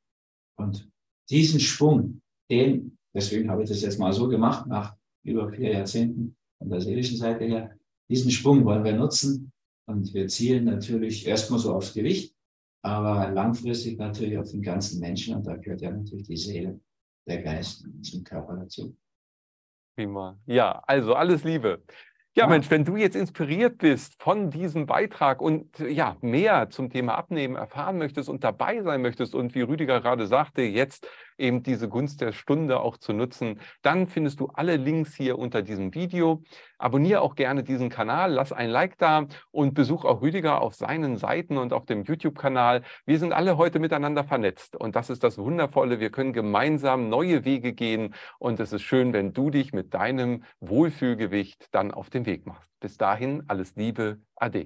[0.57, 0.87] Und
[1.29, 6.35] diesen Schwung, den, deswegen habe ich das jetzt mal so gemacht, nach über vier Jahrzehnten
[6.57, 7.77] von der seelischen Seite her,
[8.09, 9.51] diesen Schwung wollen wir nutzen.
[9.87, 12.35] Und wir zielen natürlich erstmal so aufs Gewicht,
[12.83, 15.35] aber langfristig natürlich auf den ganzen Menschen.
[15.35, 16.79] Und da gehört ja natürlich die Seele,
[17.27, 18.95] der Geist zum Körper dazu.
[19.99, 20.37] Prima.
[20.45, 21.83] Ja, also alles Liebe.
[22.33, 27.15] Ja, Mensch, wenn du jetzt inspiriert bist von diesem Beitrag und ja, mehr zum Thema
[27.15, 31.05] Abnehmen erfahren möchtest und dabei sein möchtest und wie Rüdiger gerade sagte, jetzt
[31.39, 35.61] eben diese Gunst der Stunde auch zu nutzen, dann findest du alle Links hier unter
[35.61, 36.43] diesem Video.
[36.77, 41.17] Abonniere auch gerne diesen Kanal, lass ein Like da und besuch auch Rüdiger auf seinen
[41.17, 42.83] Seiten und auf dem YouTube-Kanal.
[43.05, 45.99] Wir sind alle heute miteinander vernetzt und das ist das Wundervolle.
[45.99, 50.43] Wir können gemeinsam neue Wege gehen und es ist schön, wenn du dich mit deinem
[50.59, 52.69] Wohlfühlgewicht dann auf den Weg machst.
[52.79, 54.57] Bis dahin alles Liebe, Ade.